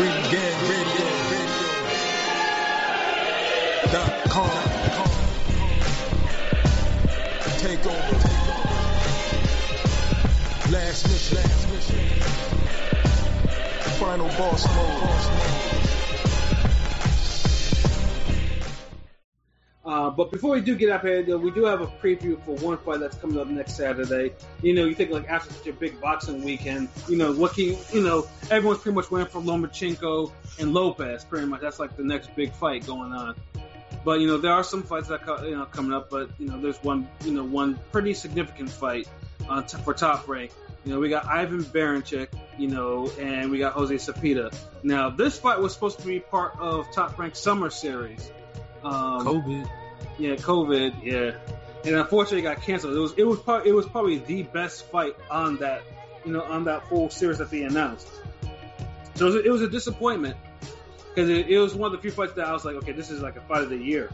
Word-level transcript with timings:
Ring 0.00 0.22
Gang 0.30 0.60
Radio. 0.70 1.08
Dot 3.92 4.12
com. 4.30 4.50
Take 7.58 7.84
over. 7.86 8.16
Last 10.72 11.08
mission. 11.08 11.36
Last 11.36 11.68
mission. 11.68 11.98
Final 14.00 14.28
boss 14.28 14.64
mode. 14.74 15.02
Uh, 15.02 15.79
but 20.20 20.30
before 20.30 20.50
we 20.50 20.60
do 20.60 20.74
get 20.76 20.90
up 20.90 21.00
here, 21.00 21.38
we 21.38 21.50
do 21.50 21.64
have 21.64 21.80
a 21.80 21.86
preview 21.86 22.38
for 22.44 22.54
one 22.56 22.76
fight 22.76 23.00
that's 23.00 23.16
coming 23.16 23.38
up 23.38 23.46
next 23.46 23.74
Saturday. 23.74 24.34
You 24.60 24.74
know, 24.74 24.84
you 24.84 24.94
think 24.94 25.10
like 25.10 25.26
after 25.30 25.50
such 25.50 25.66
a 25.68 25.72
big 25.72 25.98
boxing 25.98 26.44
weekend, 26.44 26.90
you 27.08 27.16
know, 27.16 27.32
what 27.32 27.54
can 27.54 27.74
you, 27.90 28.02
know, 28.02 28.28
everyone's 28.50 28.80
pretty 28.80 28.96
much 28.96 29.10
waiting 29.10 29.30
for 29.30 29.40
Lomachenko 29.40 30.30
and 30.58 30.74
Lopez. 30.74 31.24
Pretty 31.24 31.46
much, 31.46 31.62
that's 31.62 31.78
like 31.78 31.96
the 31.96 32.04
next 32.04 32.36
big 32.36 32.52
fight 32.52 32.86
going 32.86 33.14
on. 33.14 33.34
But 34.04 34.20
you 34.20 34.26
know, 34.26 34.36
there 34.36 34.52
are 34.52 34.62
some 34.62 34.82
fights 34.82 35.08
that 35.08 35.26
you 35.42 35.56
know 35.56 35.64
coming 35.64 35.94
up. 35.94 36.10
But 36.10 36.28
you 36.38 36.48
know, 36.48 36.60
there's 36.60 36.76
one, 36.82 37.08
you 37.24 37.32
know, 37.32 37.44
one 37.44 37.80
pretty 37.90 38.12
significant 38.12 38.68
fight 38.68 39.08
uh, 39.48 39.62
for 39.62 39.94
top 39.94 40.28
rank. 40.28 40.52
You 40.84 40.92
know, 40.92 41.00
we 41.00 41.08
got 41.08 41.24
Ivan 41.24 41.64
Baranchyk, 41.64 42.28
you 42.58 42.68
know, 42.68 43.10
and 43.18 43.50
we 43.50 43.56
got 43.56 43.72
Jose 43.72 43.94
Zepeda. 43.94 44.54
Now, 44.82 45.08
this 45.08 45.38
fight 45.38 45.60
was 45.60 45.72
supposed 45.72 46.00
to 46.00 46.06
be 46.06 46.20
part 46.20 46.58
of 46.58 46.92
Top 46.92 47.18
Rank 47.18 47.36
Summer 47.36 47.70
Series. 47.70 48.30
Um, 48.84 49.26
COVID. 49.26 49.79
Yeah, 50.20 50.34
COVID, 50.34 51.02
yeah, 51.02 51.38
and 51.82 51.96
unfortunately 51.96 52.40
it 52.40 52.42
got 52.42 52.60
canceled. 52.60 52.94
It 52.94 53.00
was 53.00 53.14
it 53.16 53.26
was 53.26 53.40
probably 53.40 53.70
it 53.70 53.72
was 53.72 53.86
probably 53.86 54.18
the 54.18 54.42
best 54.42 54.84
fight 54.90 55.16
on 55.30 55.56
that 55.56 55.82
you 56.26 56.32
know 56.32 56.42
on 56.42 56.64
that 56.64 56.86
full 56.90 57.08
series 57.08 57.38
that 57.38 57.48
they 57.48 57.62
announced. 57.62 58.06
So 59.14 59.28
it 59.28 59.34
was, 59.34 59.44
it 59.46 59.50
was 59.50 59.62
a 59.62 59.68
disappointment 59.68 60.36
because 61.08 61.30
it, 61.30 61.48
it 61.48 61.58
was 61.58 61.74
one 61.74 61.86
of 61.86 61.92
the 61.92 62.02
few 62.02 62.10
fights 62.10 62.34
that 62.34 62.46
I 62.46 62.52
was 62.52 62.66
like, 62.66 62.76
okay, 62.76 62.92
this 62.92 63.10
is 63.10 63.22
like 63.22 63.36
a 63.36 63.40
fight 63.40 63.62
of 63.62 63.70
the 63.70 63.78
year 63.78 64.10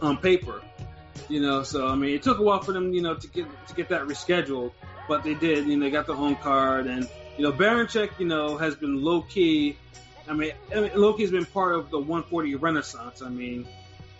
on 0.00 0.16
paper, 0.16 0.62
you 1.28 1.42
know. 1.42 1.64
So 1.64 1.86
I 1.86 1.94
mean, 1.94 2.14
it 2.14 2.22
took 2.22 2.38
a 2.38 2.42
while 2.42 2.62
for 2.62 2.72
them, 2.72 2.94
you 2.94 3.02
know, 3.02 3.14
to 3.14 3.28
get 3.28 3.46
to 3.68 3.74
get 3.74 3.90
that 3.90 4.04
rescheduled, 4.06 4.72
but 5.06 5.22
they 5.22 5.34
did. 5.34 5.66
You 5.66 5.76
know, 5.76 5.84
they 5.84 5.90
got 5.90 6.06
the 6.06 6.16
home 6.16 6.36
card, 6.36 6.86
and 6.86 7.06
you 7.36 7.44
know, 7.44 7.52
Baranchyk, 7.52 8.18
you 8.18 8.26
know, 8.26 8.56
has 8.56 8.74
been 8.74 9.04
low 9.04 9.20
key. 9.20 9.76
I 10.26 10.32
mean, 10.32 10.52
I 10.74 10.80
mean, 10.80 10.92
Loki's 10.94 11.30
been 11.30 11.44
part 11.44 11.74
of 11.74 11.90
the 11.90 11.98
140 11.98 12.54
Renaissance. 12.54 13.20
I 13.20 13.28
mean, 13.28 13.66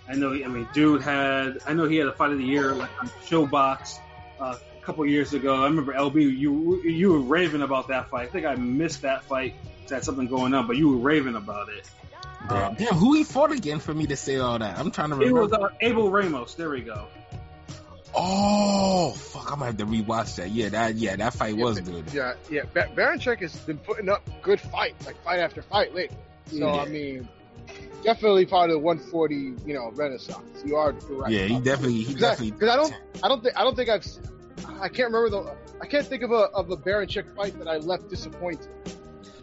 I 0.09 0.15
know. 0.15 0.33
I 0.33 0.47
mean, 0.49 0.69
dude 0.73 1.03
had. 1.03 1.59
I 1.67 1.75
know 1.75 1.87
he 1.87 1.97
had 1.97 2.09
a 2.09 2.13
fight 2.13 2.33
of 2.33 2.39
the 2.39 2.45
year 2.45 2.75
like 2.75 2.91
on 3.01 3.09
ShoBox 3.27 3.99
uh, 4.41 4.57
a 4.57 4.85
couple 4.85 5.05
years 5.07 5.35
ago. 5.35 5.63
I 5.63 5.65
remember 5.67 5.93
LB. 5.93 6.15
You 6.39 6.83
you 6.83 7.13
were 7.13 7.21
raving 7.21 7.63
about 7.63 7.89
that 7.89 8.09
fight. 8.11 8.29
I 8.29 8.31
think 8.31 8.47
I 8.47 8.55
missed 8.55 9.03
that 9.03 9.25
fight. 9.25 9.55
Had 9.91 10.05
something 10.05 10.27
going 10.27 10.53
on, 10.53 10.67
but 10.67 10.77
you 10.77 10.91
were 10.91 10.99
raving 10.99 11.35
about 11.35 11.69
it. 11.71 11.89
Damn, 12.49 12.75
damn, 12.75 12.95
who 12.95 13.15
he 13.15 13.25
fought 13.25 13.53
again 13.53 13.79
for 13.81 13.93
me 13.95 14.07
to 14.07 14.17
say 14.17 14.37
all 14.37 14.59
that? 14.59 14.79
I'm 14.79 14.91
trying 14.91 15.09
to 15.11 15.17
remember. 15.17 15.41
It 15.41 15.43
was 15.43 15.53
uh, 15.53 15.69
Abel 15.81 16.11
Ramos. 16.11 16.55
There 16.55 16.69
we 16.71 16.83
go. 16.83 17.09
oh, 18.15 19.13
fuck! 19.13 19.53
I 19.53 19.57
might 19.57 19.67
have 19.67 19.77
to 19.79 19.87
rewatch 19.87 20.37
that. 20.37 20.51
Yeah, 20.51 20.69
that 20.71 20.95
yeah, 20.97 21.17
that 21.17 21.35
fight 21.35 21.57
Yeah, 21.57 21.65
was 21.65 21.81
good. 21.81 22.05
Yeah, 22.13 22.35
yeah. 22.51 22.63
Ba- 22.73 22.91
Baranchyk 22.95 23.41
has 23.41 23.55
been 23.61 23.79
putting 23.79 24.09
up 24.09 24.23
good 24.43 24.61
fights, 24.61 25.07
like 25.07 25.21
fight 25.23 25.41
after 25.41 25.63
fight 25.63 25.95
lately. 25.95 26.17
So 26.47 26.57
Yeah. 26.57 26.81
I 26.83 26.87
mean, 26.87 27.29
definitely 28.03 28.47
part 28.47 28.71
of 28.71 28.75
the 28.75 28.79
140, 28.79 29.35
you 29.67 29.75
know, 29.75 29.91
renaissance. 29.95 30.63
You 30.65 30.77
are 30.77 30.93
correct. 30.93 31.31
Yeah, 31.31 31.47
he 31.47 31.61
definitely, 31.61 32.03
he 32.03 32.15
definitely 32.15 32.53
Because 32.53 32.69
I, 32.71 32.75
I 32.75 32.77
don't, 32.77 32.95
I 33.25 33.29
don't 33.29 33.43
think, 33.43 33.57
I 33.59 33.65
don't 33.65 33.77
think 33.77 33.89
I've, 33.89 34.01
s- 34.03 34.21
I 34.81 34.89
can't 34.89 35.13
remember 35.13 35.31
the, 35.31 35.57
I 35.81 35.87
can't 35.87 36.07
think 36.07 36.23
of 36.23 36.33
a 36.33 36.49
of 36.55 36.71
a 36.71 36.77
Baranchyk 36.77 37.35
fight 37.37 37.59
that 37.59 37.69
I 37.69 37.77
left 37.79 38.09
disappointed. 38.11 38.69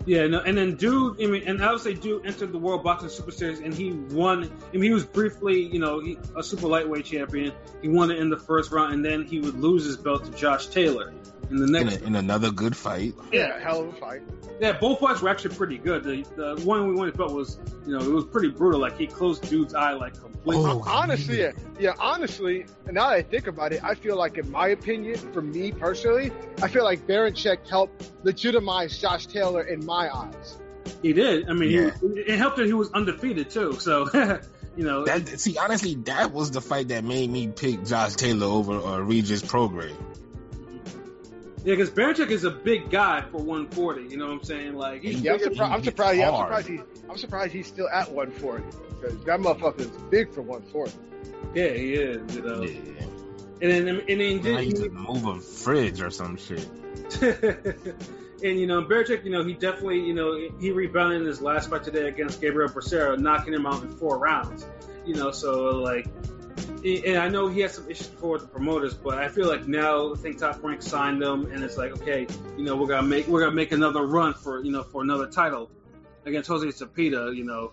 Yeah, 0.05 0.27
no, 0.27 0.41
and 0.41 0.55
then 0.55 0.75
dude, 0.75 1.19
I 1.19 1.25
mean, 1.25 1.43
and 1.47 1.63
I 1.63 1.71
would 1.71 1.81
say 1.81 1.93
dude 1.95 2.27
entered 2.27 2.51
the 2.51 2.59
World 2.59 2.83
Boxing 2.83 3.09
Super 3.09 3.31
Series 3.31 3.59
and 3.59 3.73
he 3.73 3.91
won. 3.91 4.43
I 4.43 4.73
mean, 4.73 4.83
he 4.83 4.91
was 4.91 5.05
briefly, 5.05 5.59
you 5.61 5.79
know, 5.79 5.99
he, 5.99 6.19
a 6.35 6.43
super 6.43 6.67
lightweight 6.67 7.05
champion. 7.05 7.53
He 7.81 7.87
won 7.87 8.11
it 8.11 8.19
in 8.19 8.29
the 8.29 8.37
first 8.37 8.71
round, 8.71 8.93
and 8.93 9.03
then 9.03 9.23
he 9.25 9.39
would 9.39 9.55
lose 9.55 9.83
his 9.85 9.97
belt 9.97 10.25
to 10.25 10.31
Josh 10.31 10.67
Taylor 10.67 11.11
in 11.49 11.57
the 11.57 11.65
In, 11.65 11.71
next. 11.71 12.01
a, 12.01 12.05
in 12.05 12.15
another 12.15 12.51
good 12.51 12.75
fight. 12.75 13.13
Yeah, 13.31 13.59
hell 13.59 13.81
of 13.81 13.89
a 13.89 13.93
fight. 13.93 14.21
Yeah, 14.59 14.73
both 14.79 14.99
fights 14.99 15.21
were 15.21 15.29
actually 15.29 15.55
pretty 15.55 15.77
good. 15.77 16.03
The 16.03 16.23
the 16.35 16.61
one 16.65 16.87
we 16.87 16.95
went 16.95 17.11
his 17.11 17.17
belt 17.17 17.33
was, 17.33 17.59
you 17.85 17.97
know, 17.97 18.03
it 18.03 18.11
was 18.11 18.25
pretty 18.25 18.49
brutal. 18.49 18.79
Like 18.79 18.97
he 18.97 19.07
closed 19.07 19.49
dude's 19.49 19.73
eye 19.75 19.93
like 19.93 20.13
completely. 20.13 20.63
Oh, 20.63 20.83
honestly, 20.87 21.39
yeah, 21.41 21.51
yeah, 21.79 21.93
honestly, 21.99 22.65
now 22.91 23.09
that 23.09 23.15
I 23.15 23.21
think 23.23 23.47
about 23.47 23.73
it, 23.73 23.83
I 23.83 23.95
feel 23.95 24.15
like, 24.15 24.37
in 24.37 24.49
my 24.51 24.67
opinion, 24.69 25.17
for 25.33 25.41
me 25.41 25.71
personally, 25.71 26.31
I 26.61 26.67
feel 26.67 26.83
like 26.83 27.05
Baranchyk 27.07 27.67
helped 27.67 28.11
legitimize 28.23 28.97
Josh 28.99 29.25
Taylor 29.25 29.63
in 29.63 29.83
my 29.85 30.09
eyes. 30.15 30.57
He 31.01 31.13
did. 31.13 31.49
I 31.49 31.53
mean, 31.53 31.71
Yeah. 31.71 31.91
he, 31.99 32.07
it 32.21 32.37
helped 32.37 32.57
that 32.57 32.67
he 32.67 32.73
was 32.73 32.91
undefeated 32.91 33.49
too. 33.49 33.73
So, 33.79 34.07
you 34.77 34.83
know, 34.83 35.03
That 35.05 35.39
see, 35.39 35.57
honestly, 35.57 35.95
that 36.05 36.31
was 36.31 36.51
the 36.51 36.61
fight 36.61 36.89
that 36.89 37.03
made 37.03 37.29
me 37.29 37.47
pick 37.47 37.83
Josh 37.83 38.13
Taylor 38.15 38.47
over 38.47 38.73
uh, 38.79 38.99
Regis 38.99 39.41
Prograis. 39.41 39.95
Yeah, 41.65 41.73
because 41.75 41.89
Baranchyk 41.89 42.29
is 42.29 42.43
a 42.43 42.51
big 42.51 42.89
guy 42.91 43.21
for 43.21 43.37
140. 43.37 44.03
You 44.03 44.17
know 44.17 44.27
what 44.27 44.33
I'm 44.33 44.43
saying? 44.43 44.75
Like, 44.75 45.01
he's 45.01 45.19
Yeah, 45.21 45.33
I'm, 45.33 45.39
bigger- 45.39 45.49
surpri- 45.51 45.69
I'm 45.71 45.83
surprised. 45.83 46.19
Yeah, 46.19 46.29
I'm 46.31 46.37
surprised. 46.37 46.67
He, 46.67 46.79
I'm 47.09 47.17
surprised 47.17 47.53
he's 47.53 47.67
still 47.67 47.89
at 47.89 48.11
140 48.11 48.63
because 49.01 49.17
that 49.25 49.39
motherfucker 49.39 49.79
is 49.79 49.87
big 50.11 50.31
for 50.31 50.41
140. 50.43 50.91
yeah, 51.55 51.69
he 51.69 51.93
is. 51.95 52.35
You 52.35 52.41
know, 52.43 52.61
Yeah, 52.61 52.81
and 53.61 53.87
then 53.87 53.87
and 53.87 54.07
then 54.21 54.55
I 54.55 54.61
did, 54.61 54.65
used 54.71 54.83
to 54.83 54.89
move 54.91 55.25
a 55.25 55.39
fridge 55.39 56.01
or 56.01 56.11
some 56.11 56.37
shit. 56.37 56.67
and 57.21 58.59
you 58.59 58.67
know, 58.67 58.83
Baranchyk, 58.83 59.23
you 59.25 59.31
know, 59.31 59.43
he 59.43 59.53
definitely, 59.53 60.01
you 60.01 60.13
know, 60.13 60.37
he 60.59 60.71
rebounded 60.71 61.21
in 61.21 61.27
his 61.27 61.41
last 61.41 61.69
fight 61.69 61.83
today 61.83 62.07
against 62.07 62.41
Gabriel 62.41 62.69
Bracero, 62.69 63.17
knocking 63.17 63.53
him 63.53 63.65
out 63.65 63.81
in 63.83 63.89
four 63.89 64.17
rounds. 64.19 64.65
You 65.05 65.15
know, 65.15 65.31
so 65.31 65.77
like, 65.77 66.07
and 66.85 67.17
I 67.17 67.29
know 67.29 67.47
he 67.47 67.61
has 67.61 67.73
some 67.73 67.89
issues 67.89 68.07
before 68.07 68.33
with 68.33 68.41
the 68.43 68.47
promoters, 68.47 68.93
but 68.93 69.17
I 69.17 69.27
feel 69.27 69.47
like 69.47 69.67
now 69.67 70.13
I 70.13 70.17
think 70.17 70.37
Top 70.37 70.63
Rank 70.63 70.83
signed 70.83 71.21
him, 71.21 71.51
and 71.51 71.63
it's 71.63 71.77
like, 71.77 71.91
okay, 71.93 72.27
you 72.57 72.63
know, 72.63 72.75
we're 72.75 72.87
gonna 72.87 73.07
make 73.07 73.27
we're 73.27 73.41
gonna 73.41 73.55
make 73.55 73.71
another 73.71 74.05
run 74.05 74.33
for 74.33 74.63
you 74.63 74.71
know 74.71 74.83
for 74.83 75.01
another 75.01 75.27
title 75.27 75.71
against 76.25 76.47
Jose 76.47 76.67
Zepeda. 76.67 77.35
You 77.35 77.43
know, 77.43 77.71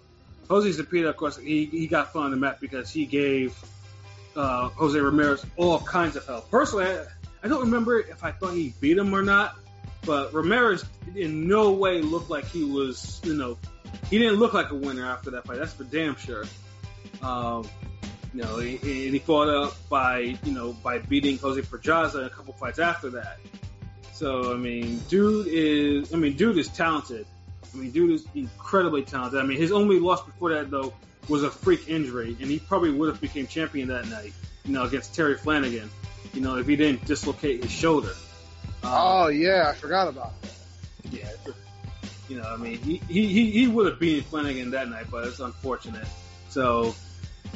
Jose 0.49 0.83
Zepeda, 0.83 1.11
of 1.11 1.17
course, 1.17 1.37
he 1.37 1.67
he 1.67 1.87
got 1.87 2.13
thrown 2.13 2.27
on 2.27 2.31
the 2.31 2.39
map 2.39 2.59
because 2.61 2.91
he 2.91 3.05
gave 3.05 3.55
uh, 4.35 4.71
Jose 4.71 4.99
Ramirez 4.99 5.45
all 5.57 5.81
kinds 5.81 6.17
of 6.17 6.27
help. 6.27 6.51
Personally, 6.51 6.87
I, 6.87 7.05
I 7.45 7.49
don't 7.49 7.61
remember 7.61 8.01
if 8.01 8.25
I 8.25 8.33
thought 8.33 8.55
he 8.55 8.73
beat 8.81 8.97
him 8.97 9.15
or 9.15 9.23
not, 9.23 9.57
but 10.07 10.33
Ramirez 10.33 10.85
in 11.15 11.47
no 11.49 11.73
way 11.73 12.01
looked 12.01 12.31
like 12.31 12.47
he 12.47 12.65
was, 12.65 13.21
you 13.25 13.35
know, 13.35 13.59
he 14.09 14.19
didn't 14.19 14.37
look 14.37 14.55
like 14.55 14.71
a 14.71 14.75
winner 14.75 15.05
after 15.05 15.31
that 15.33 15.45
fight. 15.45 15.59
That's 15.59 15.75
for 15.75 15.85
damn 15.85 16.17
sure. 16.17 16.45
Um, 17.21 17.69
you 18.35 18.43
know, 18.43 18.59
and 18.59 18.79
he 18.81 19.19
fought 19.19 19.49
up 19.49 19.77
by, 19.89 20.37
you 20.45 20.53
know, 20.53 20.73
by 20.73 20.99
beating 20.99 21.39
Jose 21.39 21.61
Pedraza 21.63 22.21
a 22.21 22.31
couple 22.31 22.55
fights 22.55 22.79
after 22.79 23.11
that. 23.11 23.39
So 24.13 24.53
I 24.53 24.57
mean, 24.57 25.01
dude 25.09 25.47
is, 25.49 26.15
I 26.15 26.17
mean, 26.17 26.35
dude 26.37 26.59
is 26.59 26.69
talented. 26.69 27.27
I 27.73 27.77
mean, 27.77 27.91
dude 27.91 28.13
is 28.13 28.27
incredibly 28.35 29.03
talented. 29.03 29.41
I 29.41 29.45
mean, 29.45 29.59
his 29.59 29.73
only 29.73 29.99
loss 29.99 30.25
before 30.25 30.51
that 30.51 30.71
though 30.71 30.93
was 31.29 31.43
a 31.43 31.51
freak 31.51 31.89
injury, 31.89 32.37
and 32.41 32.51
he 32.51 32.59
probably 32.59 32.91
would 32.91 33.09
have 33.09 33.21
became 33.21 33.47
champion 33.47 33.89
that 33.89 34.09
night, 34.09 34.33
you 34.65 34.73
know, 34.73 34.85
against 34.85 35.15
Terry 35.15 35.37
Flanagan. 35.37 35.91
You 36.35 36.41
know, 36.41 36.57
if 36.57 36.67
he 36.67 36.77
didn't 36.77 37.05
dislocate 37.05 37.63
his 37.63 37.73
shoulder. 37.73 38.13
Um, 38.83 38.91
Oh 38.93 39.29
yeah, 39.29 39.69
I 39.69 39.75
forgot 39.75 40.09
about 40.09 40.41
that. 40.43 40.51
yeah. 41.11 41.29
You 42.29 42.41
know, 42.41 42.49
I 42.49 42.57
mean, 42.57 42.79
he, 42.79 42.97
he, 43.09 43.27
he, 43.27 43.51
he 43.51 43.69
would 43.69 43.87
have 43.87 43.99
beaten 44.01 44.25
Flanagan 44.25 44.71
that 44.71 44.89
night, 44.89 45.07
but 45.11 45.27
it's 45.27 45.41
unfortunate. 45.41 46.07
So, 46.49 46.95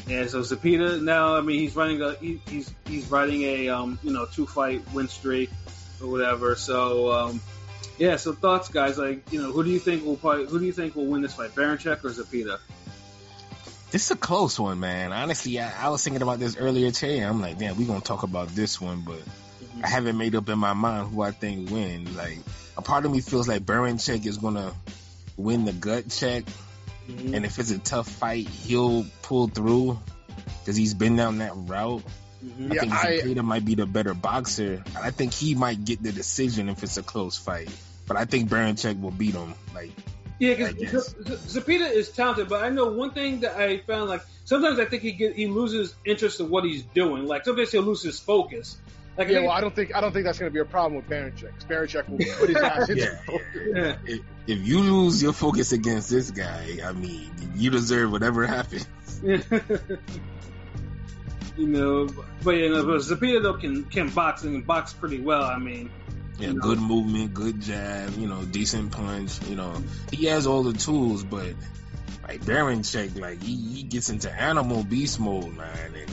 yeah, 0.06 0.26
so 0.26 0.40
Zepeda 0.40 1.02
now, 1.02 1.36
I 1.36 1.40
mean, 1.40 1.60
he's 1.60 1.74
running 1.74 2.00
a, 2.02 2.14
he, 2.14 2.40
he's, 2.48 2.72
he's 2.86 3.10
riding 3.10 3.42
a, 3.42 3.68
um, 3.70 3.98
you 4.02 4.12
know, 4.12 4.26
two 4.26 4.46
fight 4.46 4.82
win 4.92 5.08
streak 5.08 5.50
or 6.00 6.10
whatever. 6.10 6.54
So, 6.54 7.12
um, 7.12 7.40
yeah, 7.98 8.16
so 8.16 8.32
thoughts, 8.32 8.68
guys, 8.68 8.98
like, 8.98 9.32
you 9.32 9.42
know, 9.42 9.50
who 9.50 9.64
do 9.64 9.70
you 9.70 9.78
think 9.78 10.04
will 10.04 10.16
probably, 10.16 10.46
who 10.46 10.58
do 10.58 10.64
you 10.64 10.72
think 10.72 10.94
will 10.94 11.06
win 11.06 11.22
this 11.22 11.34
fight, 11.34 11.54
Baranchyk 11.54 12.04
or 12.04 12.10
Zepeda? 12.10 12.58
This 13.90 14.04
is 14.06 14.10
a 14.10 14.16
close 14.16 14.60
one, 14.60 14.80
man. 14.80 15.12
Honestly, 15.12 15.58
I, 15.60 15.86
I 15.86 15.88
was 15.90 16.04
thinking 16.04 16.22
about 16.22 16.38
this 16.38 16.56
earlier 16.56 16.90
today. 16.90 17.20
I'm 17.20 17.40
like, 17.40 17.58
damn, 17.58 17.76
we 17.76 17.84
gonna 17.84 18.00
talk 18.00 18.24
about 18.24 18.48
this 18.48 18.80
one, 18.80 19.02
but 19.02 19.20
I 19.82 19.88
haven't 19.88 20.18
made 20.18 20.34
up 20.34 20.48
in 20.48 20.58
my 20.58 20.72
mind 20.72 21.08
who 21.08 21.22
I 21.22 21.30
think 21.30 21.70
win. 21.70 22.14
Like, 22.16 22.38
a 22.76 22.82
part 22.82 23.06
of 23.06 23.12
me 23.12 23.20
feels 23.20 23.48
like 23.48 23.62
Baranchyk 23.62 24.26
is 24.26 24.38
gonna 24.38 24.72
win 25.36 25.64
the 25.64 25.72
gut 25.72 26.10
check, 26.10 26.44
Mhm. 27.08 27.34
and 27.34 27.44
if 27.44 27.58
it's 27.58 27.70
a 27.70 27.78
tough 27.78 28.08
fight, 28.08 28.48
he'll 28.48 29.06
pull 29.22 29.48
through 29.48 29.98
because 30.60 30.76
he's 30.76 30.94
been 30.94 31.16
down 31.16 31.38
that 31.38 31.52
route. 31.54 32.02
Mhm. 32.44 32.70
I 32.70 32.74
Yeah, 32.74 32.80
think 32.80 32.92
Zepeda 32.92 33.44
might 33.44 33.64
be 33.64 33.74
the 33.74 33.86
better 33.86 34.14
boxer. 34.14 34.84
I 35.00 35.10
think 35.10 35.32
he 35.32 35.54
might 35.54 35.84
get 35.84 36.02
the 36.02 36.12
decision 36.12 36.68
if 36.68 36.82
it's 36.82 36.96
a 36.96 37.02
close 37.02 37.36
fight. 37.36 37.70
But 38.06 38.16
I 38.16 38.24
think 38.24 38.48
Baranchyk 38.50 39.00
will 39.00 39.10
beat 39.10 39.34
him. 39.34 39.54
Like, 39.74 39.90
Yeah, 40.38 40.70
because 40.72 41.14
Zepeda 41.14 41.90
is 41.90 42.10
talented, 42.10 42.48
but 42.48 42.62
I 42.62 42.68
know 42.68 42.92
one 42.92 43.12
thing 43.12 43.40
that 43.40 43.56
I 43.56 43.78
found 43.78 44.10
like 44.10 44.22
sometimes 44.44 44.78
I 44.78 44.84
think 44.84 45.02
he 45.02 45.12
get 45.12 45.34
he 45.34 45.46
loses 45.46 45.94
interest 46.04 46.40
in 46.40 46.50
what 46.50 46.64
he's 46.64 46.82
doing. 46.82 47.26
Like 47.26 47.44
sometimes 47.44 47.72
he'll 47.72 47.82
lose 47.82 48.02
his 48.02 48.20
focus. 48.20 48.76
Like, 49.18 49.28
Yeah, 49.28 49.38
I 49.38 49.42
well, 49.42 49.50
I 49.52 49.60
don't 49.62 49.74
think 49.74 49.94
I 49.96 50.00
don't 50.00 50.12
think 50.12 50.24
that's 50.26 50.38
going 50.38 50.50
to 50.50 50.54
be 50.54 50.60
a 50.60 50.64
problem 50.64 50.96
with 50.96 51.08
Baranchyk. 51.08 51.52
'cause 51.54 51.64
Baranchyk 51.64 52.08
will 52.08 52.18
put 52.38 52.48
his 52.50 52.58
ass 52.58 52.88
into 52.90 53.02
Yeah, 53.02 53.38
yeah. 53.74 53.96
if, 54.04 54.20
if 54.46 54.66
you 54.66 54.80
lose 54.80 55.22
your 55.22 55.32
focus 55.32 55.72
against 55.72 56.10
this 56.10 56.30
guy, 56.30 56.78
I 56.84 56.92
mean, 56.92 57.30
you 57.54 57.70
deserve 57.70 58.12
whatever 58.12 58.46
happens. 58.46 58.86
you 61.56 61.66
know, 61.66 62.06
but 62.44 62.50
you 62.52 62.68
know, 62.68 62.84
but 62.84 63.00
Zepeda 63.00 63.42
though 63.42 63.54
can 63.54 63.84
can 63.84 64.08
box 64.10 64.42
and 64.42 64.66
box 64.66 64.92
pretty 64.92 65.20
well. 65.20 65.42
I 65.44 65.58
mean, 65.58 65.90
Yeah, 66.38 66.48
You 66.48 66.54
know? 66.54 66.60
good 66.60 66.78
movement, 66.80 67.32
good 67.34 67.60
jab, 67.60 68.16
you 68.18 68.26
know, 68.28 68.42
decent 68.44 68.92
punch. 68.92 69.40
You 69.48 69.56
know, 69.56 69.82
he 70.12 70.26
has 70.26 70.46
all 70.46 70.62
the 70.62 70.74
tools, 70.74 71.24
but 71.24 71.54
like 72.28 72.42
Baranchyk, 72.44 73.18
like 73.18 73.42
he, 73.42 73.56
he 73.56 73.82
gets 73.84 74.10
into 74.10 74.30
animal 74.30 74.84
beast 74.84 75.18
mode, 75.18 75.56
man, 75.56 75.94
and, 75.94 76.10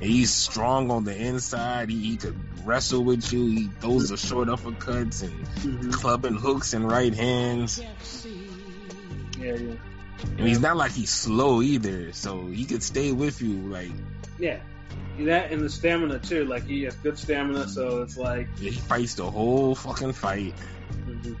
and 0.00 0.10
he's 0.10 0.32
strong 0.32 0.90
on 0.90 1.04
the 1.04 1.16
inside. 1.16 1.90
He, 1.90 1.98
he 1.98 2.16
could 2.16 2.38
wrestle 2.64 3.02
with 3.02 3.32
you. 3.32 3.46
He 3.46 3.68
throws 3.80 4.10
the 4.10 4.16
short 4.16 4.48
uppercuts 4.48 5.22
and 5.22 5.46
mhm. 5.46 5.92
clubbing 5.92 6.36
hooks 6.36 6.72
and 6.72 6.88
right 6.88 7.12
hands. 7.12 7.80
yeah, 9.38 9.54
yeah, 9.54 9.74
And 10.36 10.46
he's 10.46 10.60
not 10.60 10.76
like 10.76 10.92
he's 10.92 11.10
slow 11.10 11.62
either, 11.62 12.12
so 12.12 12.46
he 12.46 12.64
could 12.64 12.82
stay 12.82 13.12
with 13.12 13.42
you. 13.42 13.54
Like 13.68 13.90
yeah. 14.38 14.60
That 15.20 15.50
and 15.50 15.62
the 15.62 15.68
stamina 15.68 16.20
too. 16.20 16.44
Like 16.44 16.64
he 16.64 16.84
has 16.84 16.94
good 16.94 17.18
stamina, 17.18 17.68
so 17.68 18.02
it's 18.02 18.16
like. 18.16 18.46
yeah, 18.60 18.70
he 18.70 18.78
fights 18.78 19.14
the 19.14 19.28
whole 19.28 19.74
fucking 19.74 20.12
fight. 20.12 20.54
mhm. 21.06 21.36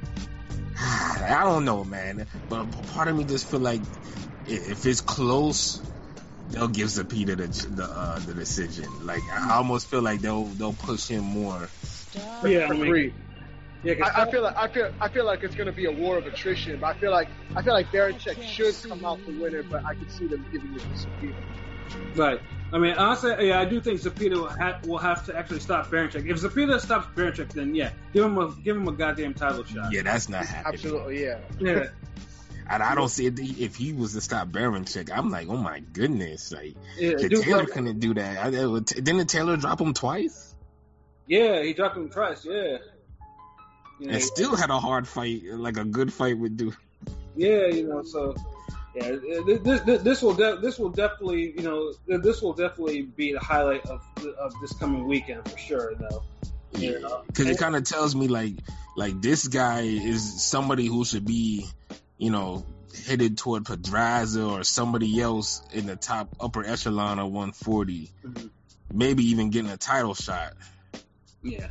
I 0.80 1.42
don't 1.44 1.64
know, 1.64 1.84
man. 1.84 2.26
But 2.48 2.70
part 2.88 3.06
of 3.06 3.16
me 3.16 3.22
just 3.24 3.48
feel 3.48 3.60
like 3.60 3.82
if 4.46 4.84
it's 4.86 5.00
close, 5.00 5.80
they'll 6.50 6.68
give 6.68 6.88
Zepeda 6.88 7.36
the 7.36 7.70
the, 7.70 7.84
uh, 7.84 8.18
the 8.20 8.34
decision. 8.34 8.86
Like 9.04 9.22
I 9.32 9.56
almost 9.56 9.88
feel 9.88 10.02
like 10.02 10.20
they'll 10.20 10.44
they'll 10.44 10.72
push 10.72 11.08
him 11.08 11.24
more. 11.24 11.68
Yeah, 12.44 12.68
I 12.70 12.72
mean, 12.72 13.12
Yeah, 13.82 13.94
I, 14.04 14.22
I 14.22 14.30
feel 14.30 14.42
like 14.42 14.56
I 14.56 14.68
feel 14.68 14.92
I 15.00 15.08
feel 15.08 15.24
like 15.24 15.42
it's 15.42 15.54
going 15.54 15.66
to 15.66 15.72
be 15.72 15.86
a 15.86 15.92
war 15.92 16.18
of 16.18 16.26
attrition. 16.26 16.78
But 16.80 16.96
I 16.96 16.98
feel 16.98 17.10
like 17.10 17.28
I 17.54 17.62
feel 17.62 17.74
like 17.74 17.86
Baranchyk 17.92 18.42
should 18.42 18.74
come 18.88 19.04
out 19.04 19.24
the 19.26 19.38
winner, 19.38 19.62
but 19.62 19.84
I 19.84 19.94
can 19.94 20.08
see 20.10 20.26
them 20.26 20.44
giving 20.52 20.74
it 20.74 20.80
to 20.80 20.86
Zepeda. 20.86 21.34
Right. 22.14 22.40
I 22.70 22.78
mean, 22.78 22.94
honestly, 22.98 23.48
yeah, 23.48 23.60
I 23.60 23.64
do 23.64 23.80
think 23.80 24.00
Zepeda 24.00 24.34
will, 24.34 24.48
ha- 24.48 24.78
will 24.84 24.98
have 24.98 25.24
to 25.26 25.36
actually 25.36 25.60
stop 25.60 25.86
Baranchyk. 25.86 26.28
If 26.28 26.38
Zepeda 26.38 26.78
stops 26.80 27.06
Baranchyk, 27.16 27.52
then 27.52 27.74
yeah, 27.74 27.92
give 28.12 28.24
him 28.24 28.36
a 28.36 28.54
give 28.62 28.76
him 28.76 28.88
a 28.88 28.92
goddamn 28.92 29.34
title 29.34 29.64
shot. 29.64 29.90
Yeah, 29.90 30.02
that's 30.02 30.28
not 30.28 30.44
happening. 30.44 30.74
Absolutely, 30.74 31.22
yeah. 31.24 31.38
Yeah. 31.58 31.86
And 32.70 32.82
I 32.82 32.94
don't 32.94 33.08
see 33.08 33.26
it. 33.26 33.38
If 33.38 33.76
he 33.76 33.92
was 33.94 34.12
to 34.12 34.20
stop 34.20 34.48
Baranchyk, 34.48 35.10
I'm 35.16 35.30
like, 35.30 35.48
oh 35.48 35.56
my 35.56 35.80
goodness, 35.80 36.52
like 36.52 36.74
Yeah, 36.98 37.14
dude, 37.16 37.42
Taylor 37.42 37.58
like- 37.60 37.68
couldn't 37.70 37.98
do 38.00 38.14
that. 38.14 38.38
I, 38.38 38.48
I- 38.48 38.80
didn't 38.80 39.26
Taylor 39.28 39.56
drop 39.56 39.80
him 39.80 39.94
twice? 39.94 40.54
yeah, 41.26 41.62
he 41.62 41.72
dropped 41.74 41.96
him 41.96 42.08
twice. 42.10 42.44
Yeah. 42.44 42.78
You 44.00 44.06
know, 44.06 44.12
And 44.14 44.22
still 44.22 44.54
had 44.56 44.70
a 44.70 44.78
hard 44.78 45.08
fight, 45.08 45.42
like 45.44 45.76
a 45.76 45.84
good 45.84 46.12
fight 46.12 46.38
with 46.38 46.56
Duke. 46.56 46.76
yeah, 47.36 47.66
you 47.66 47.86
know, 47.88 48.02
so 48.02 48.34
yeah, 48.94 49.16
this 49.46 49.80
this, 49.82 50.02
this 50.02 50.22
will 50.22 50.34
de- 50.34 50.56
this 50.60 50.78
will 50.78 50.88
definitely 50.90 51.52
you 51.56 51.62
know 51.62 51.92
this 52.06 52.40
will 52.42 52.52
definitely 52.54 53.02
be 53.02 53.32
the 53.32 53.40
highlight 53.40 53.84
of 53.86 54.00
of 54.38 54.52
this 54.60 54.72
coming 54.74 55.06
weekend 55.06 55.48
for 55.48 55.58
sure. 55.58 55.94
Though. 55.94 56.22
Yeah, 56.72 56.90
Yeah. 57.00 57.20
because 57.26 57.46
it 57.48 57.58
kind 57.58 57.76
of 57.76 57.84
tells 57.84 58.14
me 58.14 58.28
like 58.28 58.54
like 58.96 59.20
this 59.20 59.46
guy 59.48 59.82
is 59.82 60.42
somebody 60.42 60.86
who 60.86 61.04
should 61.04 61.24
be, 61.26 61.66
you 62.18 62.30
know, 62.30 62.66
headed 63.06 63.38
toward 63.38 63.64
Pedraza 63.64 64.44
or 64.44 64.64
somebody 64.64 65.20
else 65.20 65.62
in 65.72 65.86
the 65.86 65.96
top 65.96 66.28
upper 66.40 66.64
echelon 66.64 67.18
of 67.18 67.26
140, 67.30 68.10
Mhm. 68.24 68.50
maybe 68.92 69.24
even 69.30 69.50
getting 69.50 69.70
a 69.70 69.76
title 69.76 70.14
shot. 70.14 70.54
Yeah. 71.42 71.68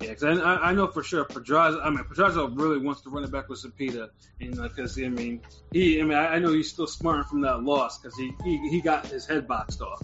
Yeah, 0.00 0.10
because 0.10 0.24
I, 0.38 0.42
I 0.42 0.68
I 0.68 0.72
know 0.74 0.88
for 0.88 1.02
sure 1.02 1.24
Pedraza. 1.24 1.80
I 1.82 1.88
mean, 1.88 2.04
Pedraza 2.04 2.46
really 2.48 2.76
wants 2.76 3.00
to 3.02 3.08
run 3.10 3.24
it 3.24 3.30
back 3.32 3.48
with 3.48 3.62
Zepeda, 3.62 4.10
and 4.42 4.54
because 4.60 4.98
I 4.98 5.08
mean, 5.08 5.40
he. 5.72 5.98
I 5.98 6.04
mean, 6.04 6.18
I, 6.18 6.34
I 6.34 6.38
know 6.38 6.52
he's 6.52 6.70
still 6.70 6.86
smarting 6.86 7.24
from 7.24 7.40
that 7.40 7.62
loss 7.62 7.96
because 7.96 8.14
he, 8.18 8.34
he 8.44 8.58
he 8.68 8.82
got 8.82 9.06
his 9.06 9.24
head 9.24 9.48
boxed 9.48 9.80
off 9.80 10.02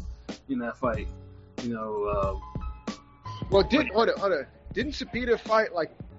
in 0.49 0.61
that 0.61 0.79
fight. 0.79 1.09
You 1.63 1.75
know, 1.75 2.05
uh, 2.05 2.95
Well, 3.51 3.65
did 3.65 3.89
hold 3.89 4.09
on, 4.09 4.19
hold 4.19 4.33
on. 4.33 4.47
Didn't 4.73 4.93
Zepeda 4.93 5.39
fight 5.39 5.75
like 5.75 5.91
a 5.91 6.12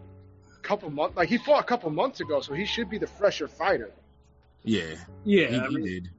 couple 0.64 0.90
months? 0.90 1.16
Like 1.16 1.30
he 1.30 1.38
fought 1.38 1.62
a 1.62 1.66
couple 1.66 1.90
months 1.92 2.20
ago, 2.20 2.42
so 2.42 2.54
he 2.54 2.66
should 2.66 2.90
be 2.90 2.98
the 2.98 3.08
fresher 3.08 3.48
fighter. 3.48 3.92
Yeah, 4.64 4.96
yeah, 5.26 5.48
he, 5.48 5.60
I 5.60 5.68
he 5.68 5.78
did. 5.78 6.10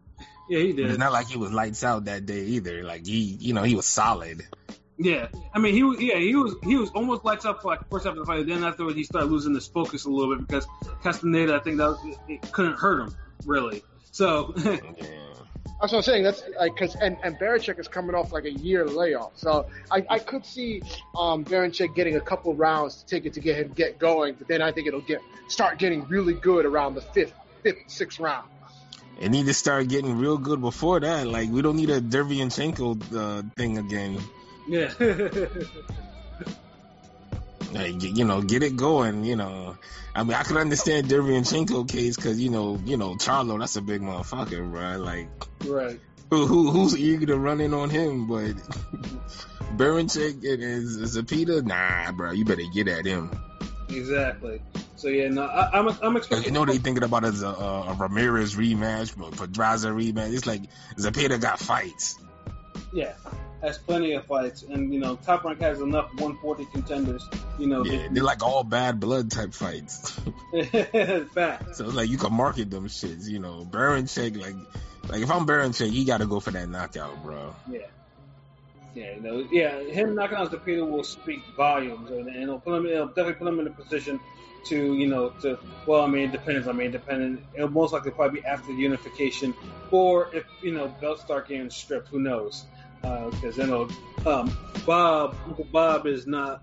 yeah, 0.49 0.58
he 0.61 0.73
did. 0.73 0.91
It's 0.91 0.99
not 0.99 1.12
like 1.12 1.29
he 1.29 1.38
was 1.38 1.52
lights 1.52 1.82
out 1.82 2.05
that 2.05 2.26
day 2.26 2.44
either. 2.44 2.82
Like 2.85 3.06
he, 3.06 3.37
you 3.41 3.55
know, 3.55 3.62
he 3.62 3.75
was 3.75 3.87
solid. 3.87 4.43
Yeah, 4.96 5.26
I 5.52 5.58
mean, 5.58 5.75
he 5.75 5.82
was. 5.82 6.00
Yeah, 6.00 6.19
he 6.19 6.37
was. 6.37 6.55
He 6.62 6.76
was 6.76 6.91
almost 6.91 7.25
lights 7.25 7.44
up 7.44 7.62
for 7.62 7.69
like 7.69 7.81
the 7.81 7.87
first 7.87 8.05
half 8.05 8.12
of 8.12 8.19
the 8.20 8.26
fight. 8.26 8.46
Then 8.46 8.62
afterwards, 8.62 8.96
he 8.96 9.05
started 9.05 9.31
losing 9.31 9.55
his 9.55 9.67
focus 9.67 10.05
a 10.05 10.11
little 10.11 10.37
bit 10.37 10.46
because 10.46 10.67
Castaneda, 11.02 11.56
I 11.56 11.58
think 11.58 11.79
that 11.79 11.88
was, 11.88 12.17
it 12.29 12.52
couldn't 12.52 12.79
hurt 12.79 13.00
him 13.00 13.17
really. 13.44 13.82
So 14.12 14.55
Yeah. 14.64 15.24
That's 15.81 15.93
what 15.93 15.99
I'm 15.99 16.03
saying. 16.03 16.23
That's 16.23 16.43
like 16.59 16.75
because 16.75 16.94
and 16.94 17.17
and 17.23 17.38
Baranchyk 17.38 17.79
is 17.79 17.88
coming 17.88 18.15
off 18.15 18.32
like 18.32 18.44
a 18.44 18.53
year 18.53 18.87
layoff, 18.87 19.32
so 19.37 19.67
I, 19.91 20.05
I 20.09 20.19
could 20.19 20.47
see 20.47 20.82
um 21.17 21.44
Baranchyk 21.44 21.94
getting 21.94 22.17
a 22.17 22.21
couple 22.21 22.55
rounds 22.55 23.03
to 23.03 23.06
take 23.06 23.26
it 23.26 23.35
to 23.35 23.41
get 23.41 23.56
him 23.56 23.73
get 23.73 23.99
going, 23.99 24.35
but 24.35 24.49
then 24.49 24.62
I 24.62 24.73
think 24.73 24.87
it'll 24.87 25.00
get 25.00 25.21
start 25.49 25.79
getting 25.79 26.05
really 26.09 26.35
good 26.35 26.65
around 26.65 26.94
the 26.94 27.00
fifth, 27.00 27.35
fifth, 27.62 27.79
sixth 27.88 28.21
round. 28.21 28.49
It 29.21 29.29
need 29.31 29.47
to 29.47 29.55
start 29.55 29.88
getting 29.88 30.19
real 30.19 30.38
good 30.38 30.61
before 30.61 31.00
that. 31.00 31.26
Like 31.26 31.50
we 31.50 31.61
don't 31.61 31.77
need 31.77 31.91
a 31.91 32.00
Derevyanchenko 32.00 33.15
uh, 33.15 33.43
thing 33.56 33.79
again. 33.79 34.20
yeah, 34.67 34.93
Like, 37.75 38.03
you 38.03 38.25
know, 38.25 38.41
get 38.41 38.62
it 38.62 38.76
going. 38.76 39.25
You 39.25 39.37
know, 39.37 39.76
I 40.15 40.23
mean, 40.23 40.35
I 40.35 40.44
could 40.44 40.56
understand 40.56 41.09
Derevyanchenko 41.09 41.88
case 41.88 42.17
because 42.17 42.41
you 42.41 42.50
know, 42.50 42.81
you 42.85 42.97
know, 42.97 43.15
Charlo, 43.17 43.59
that's 43.59 43.76
a 43.76 43.82
big 43.82 44.00
motherfucker, 44.00 44.71
bro. 44.71 44.99
Like, 44.99 45.29
right. 45.67 46.00
who, 46.31 46.47
who 46.47 46.71
who's 46.71 46.97
eager 46.97 47.26
to 47.26 47.38
run 47.38 47.61
in 47.61 47.75
on 47.75 47.91
him? 47.91 48.29
But 48.29 48.55
Baranchyk 49.76 50.37
and 50.53 50.62
is 50.62 51.17
Zepeda, 51.17 51.65
nah, 51.65 52.12
bro. 52.12 52.31
You 52.31 52.44
better 52.44 52.62
get 52.73 52.87
at 52.88 53.05
him. 53.05 53.31
Exactly. 53.88 54.62
So 54.97 55.09
yeah, 55.09 55.29
no, 55.29 55.43
I, 55.44 55.79
I'm 55.79 55.88
I'm 55.88 55.94
'Cause 55.97 56.17
expecting. 56.17 56.44
You 56.47 56.50
know 56.53 56.65
they 56.65 56.79
thinking 56.79 57.03
about 57.03 57.25
as 57.25 57.43
a, 57.43 57.49
a, 57.49 57.91
a 57.91 57.94
Ramirez 57.94 58.55
rematch, 58.55 59.17
but 59.19 59.37
Pedraza 59.37 59.88
rematch. 59.88 60.32
It's 60.32 60.47
like 60.47 60.62
Zepeda 60.97 61.41
got 61.41 61.59
fights. 61.59 62.17
Yeah, 62.93 63.15
has 63.65 63.79
plenty 63.79 64.13
of 64.13 64.27
fights, 64.27 64.63
and 64.63 64.93
you 64.93 65.01
know, 65.01 65.17
Top 65.17 65.45
Rank 65.45 65.61
has 65.61 65.81
enough 65.81 66.07
140 66.15 66.67
contenders. 66.67 67.29
You 67.59 67.67
know, 67.67 67.85
Yeah, 67.85 68.09
they're 68.11 68.23
like 68.23 68.43
all 68.43 68.63
bad 68.63 69.01
blood 69.01 69.31
type 69.31 69.55
fights. 69.55 70.19
back. 71.35 71.75
so 71.75 71.87
like 71.87 72.09
you 72.09 72.19
can 72.19 72.33
market 72.33 72.71
them 72.71 72.89
shits. 72.89 73.29
You 73.29 73.39
know, 73.39 73.65
Baron 73.65 74.05
Baranchyk, 74.05 74.41
like, 74.41 74.56
like 75.11 75.23
if 75.23 75.31
I'm 75.31 75.47
Baron 75.47 75.71
Baranchyk, 75.71 75.93
you 75.93 76.05
got 76.05 76.19
to 76.19 76.27
go 76.27 76.41
for 76.41 76.51
that 76.51 76.69
knockout, 76.69 77.23
bro. 77.23 77.55
Yeah. 77.71 77.79
Yeah, 78.94 79.17
you 79.17 79.21
know, 79.23 79.49
yeah, 79.51 79.83
him 79.83 80.15
knocking 80.15 80.37
out 80.37 80.53
Zepeda 80.53 80.89
will 80.89 81.03
speak 81.03 81.43
volumes, 81.56 82.11
and, 82.13 82.29
and 82.29 82.43
it'll 82.44 82.61
put 82.61 82.77
him, 82.77 82.87
it'll 82.87 83.09
definitely 83.09 83.35
put 83.35 83.49
him 83.49 83.59
in 83.59 83.67
a 83.67 83.71
position 83.71 84.21
to, 84.67 84.94
you 84.94 85.09
know, 85.09 85.31
to. 85.43 85.59
Well, 85.85 86.03
I 86.03 86.06
mean, 86.06 86.29
it 86.29 86.33
depends. 86.33 86.69
I 86.69 86.73
mean, 86.73 86.93
depending, 86.93 87.44
it'll 87.55 87.71
most 87.71 87.93
likely 87.93 88.13
probably 88.13 88.41
be 88.41 88.47
after 88.47 88.69
the 88.69 88.79
unification, 88.79 89.53
or 89.91 90.29
if 90.33 90.44
you 90.63 90.73
know 90.73 90.89
belts 91.01 91.23
start 91.23 91.49
getting 91.49 91.71
stripped, 91.71 92.09
who 92.09 92.21
knows? 92.21 92.67
Because 93.31 93.56
then 93.56 93.69
it'll, 93.70 93.91
um, 94.27 94.56
Bob, 94.87 95.37
Uncle 95.46 95.67
Bob 95.73 96.06
is 96.06 96.27
not, 96.27 96.63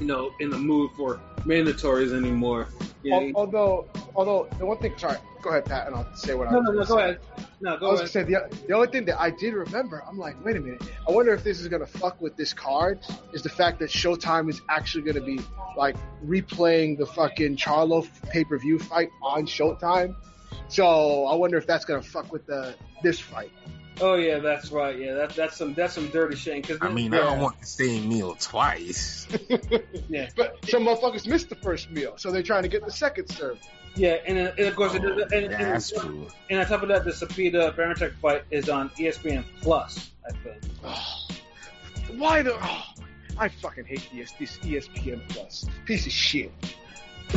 you 0.00 0.06
know, 0.06 0.30
in 0.40 0.50
the 0.50 0.58
mood 0.58 0.90
for 0.96 1.20
mandatories 1.44 2.12
anymore. 2.16 2.68
You 3.02 3.10
know, 3.12 3.16
Al- 3.20 3.32
Although, 3.36 3.88
although 4.16 4.48
the 4.58 4.66
one 4.66 4.78
thing, 4.78 4.92
sorry, 4.96 5.18
go 5.42 5.50
ahead, 5.50 5.66
Pat, 5.66 5.86
and 5.86 5.94
I'll 5.94 6.12
say 6.16 6.34
what 6.34 6.48
I 6.48 6.52
no, 6.52 6.58
was 6.58 6.66
no, 6.66 6.72
no, 6.72 6.78
go 6.84 6.96
say. 6.96 7.02
ahead. 7.04 7.18
No, 7.60 7.74
I 7.74 7.78
go 7.78 7.90
was 7.90 8.00
ahead. 8.00 8.12
gonna 8.26 8.26
say 8.26 8.56
the, 8.58 8.66
the 8.66 8.74
only 8.74 8.88
thing 8.88 9.04
that 9.04 9.20
I 9.20 9.30
did 9.30 9.54
remember, 9.54 10.02
I'm 10.08 10.18
like, 10.18 10.44
wait 10.44 10.56
a 10.56 10.60
minute. 10.60 10.82
I 11.08 11.12
wonder 11.12 11.32
if 11.32 11.44
this 11.44 11.60
is 11.60 11.68
gonna 11.68 11.86
fuck 11.86 12.20
with 12.20 12.36
this 12.36 12.52
card. 12.52 12.98
Is 13.32 13.42
the 13.42 13.48
fact 13.48 13.78
that 13.78 13.90
Showtime 13.90 14.48
is 14.50 14.60
actually 14.68 15.04
gonna 15.04 15.24
be 15.24 15.40
like 15.76 15.96
replaying 16.26 16.98
the 16.98 17.06
fucking 17.06 17.56
Charlo 17.56 18.06
pay 18.30 18.44
per 18.44 18.58
view 18.58 18.78
fight 18.80 19.10
on 19.22 19.46
Showtime. 19.46 20.14
So 20.68 21.26
I 21.26 21.34
wonder 21.36 21.56
if 21.56 21.66
that's 21.66 21.84
gonna 21.84 22.02
fuck 22.02 22.32
with 22.32 22.46
the 22.46 22.74
this 23.04 23.20
fight. 23.20 23.52
Oh 24.00 24.14
yeah, 24.14 24.38
that's 24.38 24.70
right. 24.70 24.98
Yeah, 24.98 25.14
that, 25.14 25.30
that's 25.30 25.56
some 25.56 25.74
that's 25.74 25.94
some 25.94 26.08
dirty 26.08 26.36
shit. 26.36 26.66
Cause 26.66 26.78
I 26.80 26.88
mean, 26.90 27.12
I 27.14 27.18
don't 27.18 27.40
want 27.40 27.58
the 27.60 27.66
same 27.66 28.08
meal 28.08 28.36
twice. 28.38 29.26
yeah, 30.08 30.28
But 30.36 30.58
some 30.68 30.84
motherfuckers 30.84 31.26
missed 31.26 31.48
the 31.48 31.56
first 31.56 31.90
meal, 31.90 32.14
so 32.16 32.30
they're 32.30 32.42
trying 32.42 32.62
to 32.62 32.68
get 32.68 32.84
the 32.84 32.92
second 32.92 33.28
serve. 33.28 33.58
yeah, 33.96 34.16
and, 34.26 34.38
uh, 34.38 34.52
and 34.56 34.66
of 34.68 34.76
course, 34.76 34.94
it- 34.94 35.02
Oh, 35.04 35.08
and, 35.22 35.32
and, 35.32 35.52
that's 35.52 35.90
and, 35.92 36.00
true. 36.02 36.26
and 36.50 36.60
on 36.60 36.66
top 36.66 36.82
of 36.82 36.88
that, 36.88 37.04
the 37.04 37.10
Zepeda 37.10 37.74
Baranchyk 37.74 38.12
fight 38.20 38.44
is 38.50 38.68
on 38.68 38.90
ESPN 38.90 39.44
Plus. 39.62 40.10
I 40.28 40.32
think. 40.32 42.18
Why 42.18 42.42
the? 42.42 42.54
Oh, 42.62 42.84
I 43.38 43.48
fucking 43.48 43.84
hate 43.84 44.08
this, 44.14 44.32
this 44.32 44.58
ESPN 44.58 45.20
Plus 45.28 45.66
piece 45.86 46.06
of 46.06 46.12
shit. 46.12 46.52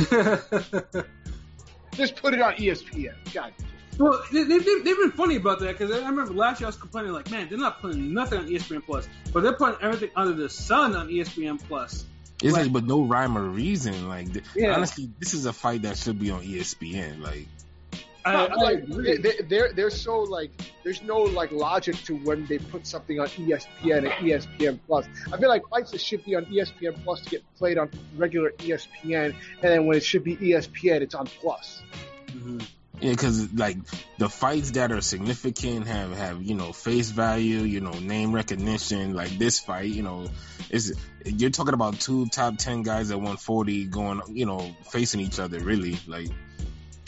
Just 1.93 2.15
put 2.15 2.33
it 2.33 2.41
on 2.41 2.53
ESPN. 2.55 3.13
God. 3.33 3.53
Well, 4.01 4.21
they, 4.31 4.43
they, 4.43 4.57
they've 4.59 4.83
been 4.97 5.11
funny 5.11 5.35
about 5.35 5.59
that 5.59 5.77
because 5.77 5.91
I 5.91 5.97
remember 6.07 6.33
last 6.33 6.59
year 6.59 6.67
I 6.67 6.69
was 6.69 6.77
complaining 6.77 7.11
like, 7.13 7.29
man, 7.29 7.47
they're 7.49 7.57
not 7.57 7.81
putting 7.81 8.13
nothing 8.13 8.39
on 8.39 8.47
ESPN 8.47 8.83
Plus, 8.85 9.07
but 9.33 9.43
they're 9.43 9.53
putting 9.53 9.81
everything 9.81 10.09
under 10.15 10.33
the 10.33 10.49
sun 10.49 10.95
on 10.95 11.09
ESPN 11.09 11.61
Plus. 11.67 12.05
It's 12.41 12.53
Right. 12.53 12.63
like, 12.63 12.73
but 12.73 12.85
no 12.85 13.03
rhyme 13.03 13.37
or 13.37 13.43
reason. 13.43 14.09
Like, 14.09 14.33
th- 14.33 14.45
Yeah. 14.55 14.73
honestly, 14.75 15.09
this 15.19 15.33
is 15.35 15.45
a 15.45 15.53
fight 15.53 15.83
that 15.83 15.97
should 15.97 16.19
be 16.19 16.31
on 16.31 16.41
ESPN. 16.41 17.21
Like, 17.21 17.47
I, 18.25 18.33
I 18.47 18.55
like, 18.55 18.85
they, 18.87 19.17
they're 19.47 19.73
they're 19.73 19.89
so 19.89 20.19
like 20.21 20.51
there's 20.83 21.01
no 21.01 21.21
like 21.23 21.51
logic 21.51 21.95
to 22.05 22.15
when 22.17 22.45
they 22.45 22.59
put 22.59 22.85
something 22.85 23.19
on 23.19 23.27
ESPN 23.29 23.97
and 23.97 24.07
ESPN 24.09 24.79
Plus. 24.85 25.07
I 25.33 25.37
feel 25.37 25.49
like 25.49 25.67
fights 25.69 25.89
that 25.91 26.01
should 26.01 26.23
be 26.23 26.35
on 26.35 26.45
ESPN 26.45 27.03
Plus 27.03 27.21
to 27.21 27.29
get 27.31 27.43
played 27.57 27.79
on 27.79 27.89
regular 28.15 28.51
ESPN, 28.59 29.25
and 29.33 29.33
then 29.61 29.85
when 29.87 29.97
it 29.97 30.03
should 30.03 30.23
be 30.23 30.35
ESPN, 30.37 31.01
it's 31.01 31.15
on 31.15 31.25
Plus. 31.25 31.81
Mhm. 32.27 32.63
Yeah, 33.01 33.09
because 33.09 33.51
like 33.53 33.77
the 34.19 34.29
fights 34.29 34.71
that 34.71 34.91
are 34.91 35.01
significant 35.01 35.87
have 35.87 36.15
have 36.15 36.43
you 36.43 36.53
know 36.53 36.71
face 36.71 37.09
value, 37.09 37.59
you 37.59 37.81
know 37.81 37.91
name 37.91 38.31
recognition. 38.31 39.15
Like 39.15 39.31
this 39.39 39.59
fight, 39.59 39.89
you 39.89 40.03
know, 40.03 40.27
is 40.69 40.95
you're 41.25 41.49
talking 41.49 41.73
about 41.73 41.99
two 41.99 42.27
top 42.27 42.57
ten 42.57 42.83
guys 42.83 43.09
at 43.09 43.17
140 43.17 43.85
going, 43.85 44.21
you 44.29 44.45
know, 44.45 44.75
facing 44.91 45.19
each 45.19 45.39
other. 45.39 45.59
Really, 45.59 45.97
like, 46.07 46.29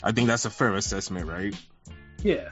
I 0.02 0.10
think 0.10 0.26
that's 0.26 0.46
a 0.46 0.50
fair 0.50 0.74
assessment, 0.74 1.28
right? 1.28 1.54
Yeah. 2.22 2.50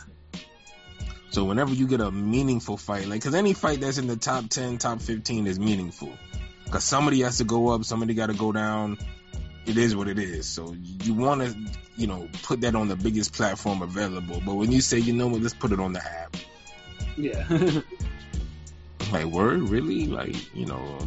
So 1.31 1.45
whenever 1.45 1.73
you 1.73 1.89
get 1.89 2.01
a 2.01 2.11
meaningful 2.11 2.77
fight, 2.77 3.09
like, 3.09 3.23
cause 3.23 3.35
any 3.35 3.55
fight 3.55 3.81
that's 3.81 3.99
in 3.99 4.07
the 4.07 4.17
top 4.17 4.51
10, 4.51 4.79
top 4.79 5.01
15 5.01 5.47
is 5.47 5.59
meaningful. 5.59 6.13
Cause 6.71 6.85
somebody 6.85 7.23
has 7.23 7.39
to 7.39 7.45
go 7.45 7.71
up, 7.71 7.85
somebody 7.85 8.15
got 8.15 8.27
to 8.27 8.35
go 8.35 8.53
down. 8.53 8.99
It 9.67 9.77
is 9.77 9.95
what 9.95 10.09
it 10.09 10.19
is. 10.19 10.47
So 10.47 10.75
you 11.03 11.15
want 11.15 11.43
to, 11.43 11.57
you 11.97 12.07
know, 12.07 12.29
put 12.43 12.63
that 12.63 12.75
on 12.75 12.89
the 12.89 12.97
biggest 12.97 13.33
platform 13.33 13.83
available. 13.83 14.43
But 14.45 14.55
when 14.55 14.73
you 14.73 14.81
say, 14.81 14.99
you 14.99 15.13
know 15.13 15.29
what, 15.29 15.41
let's 15.41 15.55
put 15.55 15.73
it 15.73 15.81
on 15.81 15.93
the 15.93 16.05
app. 16.05 16.37
Yeah. 17.17 17.81
Like, 19.13 19.27
word? 19.27 19.69
Really? 19.69 20.07
Like, 20.07 20.55
you 20.55 20.65
know, 20.65 20.99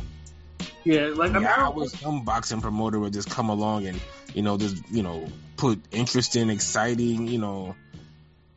yeah. 0.84 1.12
Like, 1.16 1.32
I 1.32 1.40
mean, 1.40 1.48
I 1.48 1.70
was 1.70 1.92
some 2.00 2.24
boxing 2.24 2.62
promoter 2.62 3.00
would 3.00 3.14
just 3.14 3.30
come 3.32 3.50
along 3.50 3.88
and, 3.88 4.00
you 4.36 4.44
know, 4.44 4.58
just, 4.58 4.88
you 4.92 5.02
know, 5.02 5.28
put 5.58 5.80
interesting, 5.92 6.52
exciting, 6.52 7.28
you 7.28 7.40
know, 7.40 7.76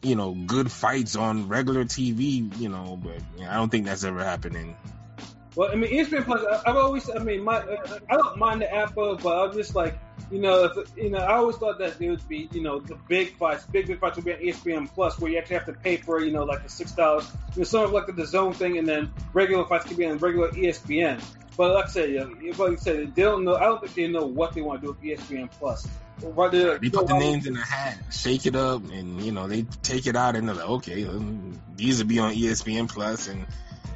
you 0.02 0.17
know, 0.17 0.33
good 0.33 0.71
fights 0.71 1.17
on 1.17 1.49
regular 1.49 1.85
TV, 1.85 2.57
you 2.59 2.69
know, 2.69 2.99
but 3.02 3.17
yeah, 3.38 3.50
I 3.50 3.57
don't 3.57 3.71
think 3.71 3.87
that's 3.87 4.05
ever 4.05 4.23
happening. 4.23 4.76
Well, 5.58 5.72
I 5.72 5.74
mean, 5.74 5.90
ESPN 5.90 6.24
Plus. 6.24 6.40
I- 6.44 6.70
I've 6.70 6.76
always, 6.76 7.10
I 7.10 7.18
mean, 7.18 7.42
my, 7.42 7.56
I 8.08 8.14
don't 8.14 8.38
mind 8.38 8.60
the 8.62 8.72
app, 8.72 8.94
but 8.94 9.26
I'm 9.26 9.52
just 9.52 9.74
like, 9.74 9.98
you 10.30 10.40
know, 10.40 10.66
if 10.66 10.96
you 10.96 11.10
know, 11.10 11.18
I 11.18 11.34
always 11.34 11.56
thought 11.56 11.80
that 11.80 11.98
there 11.98 12.10
would 12.10 12.28
be, 12.28 12.48
you 12.52 12.62
know, 12.62 12.78
the 12.78 12.94
big 13.08 13.36
fights, 13.38 13.66
big 13.66 13.88
big 13.88 13.98
fights 13.98 14.14
would 14.14 14.24
be 14.24 14.32
on 14.34 14.38
ESPN 14.38 14.86
Plus, 14.94 15.18
where 15.18 15.32
you 15.32 15.36
actually 15.36 15.56
have 15.56 15.66
to 15.66 15.72
pay 15.72 15.96
for, 15.96 16.20
you 16.20 16.30
know, 16.30 16.44
like 16.44 16.62
the 16.62 16.68
six 16.68 16.92
dollars, 16.92 17.28
you 17.56 17.62
know, 17.62 17.64
sort 17.64 17.86
of 17.86 17.90
like 17.92 18.06
the 18.14 18.24
zone 18.24 18.52
thing, 18.52 18.78
and 18.78 18.86
then 18.86 19.12
regular 19.32 19.64
fights 19.64 19.86
could 19.86 19.96
be 19.96 20.06
on 20.06 20.18
regular 20.18 20.48
ESPN. 20.50 21.20
But 21.56 21.74
like 21.74 21.86
I 21.86 21.88
said, 21.88 22.10
you 22.10 22.20
know, 22.20 22.64
like 22.64 22.74
I 22.74 22.76
said, 22.76 23.16
they 23.16 23.22
don't 23.22 23.42
know. 23.42 23.56
I 23.56 23.64
don't 23.64 23.80
think 23.80 23.94
they 23.94 24.06
know 24.06 24.26
what 24.26 24.52
they 24.52 24.60
want 24.62 24.80
to 24.82 24.86
do 24.86 24.92
with 24.92 25.02
ESPN 25.02 25.50
Plus. 25.50 25.88
Whether 26.20 26.78
They 26.78 26.88
put 26.90 27.08
the 27.08 27.18
names 27.18 27.48
in 27.48 27.56
a 27.56 27.60
hat, 27.64 27.98
shake 28.12 28.46
it 28.46 28.54
up, 28.54 28.88
and 28.92 29.20
you 29.24 29.32
know 29.32 29.48
they 29.48 29.62
take 29.82 30.06
it 30.06 30.14
out, 30.14 30.36
and 30.36 30.46
they're 30.48 30.54
like, 30.54 30.68
okay, 30.68 31.04
um, 31.04 31.60
these 31.74 31.98
will 31.98 32.06
be 32.06 32.20
on 32.20 32.32
ESPN 32.32 32.88
Plus, 32.88 33.26
and 33.26 33.44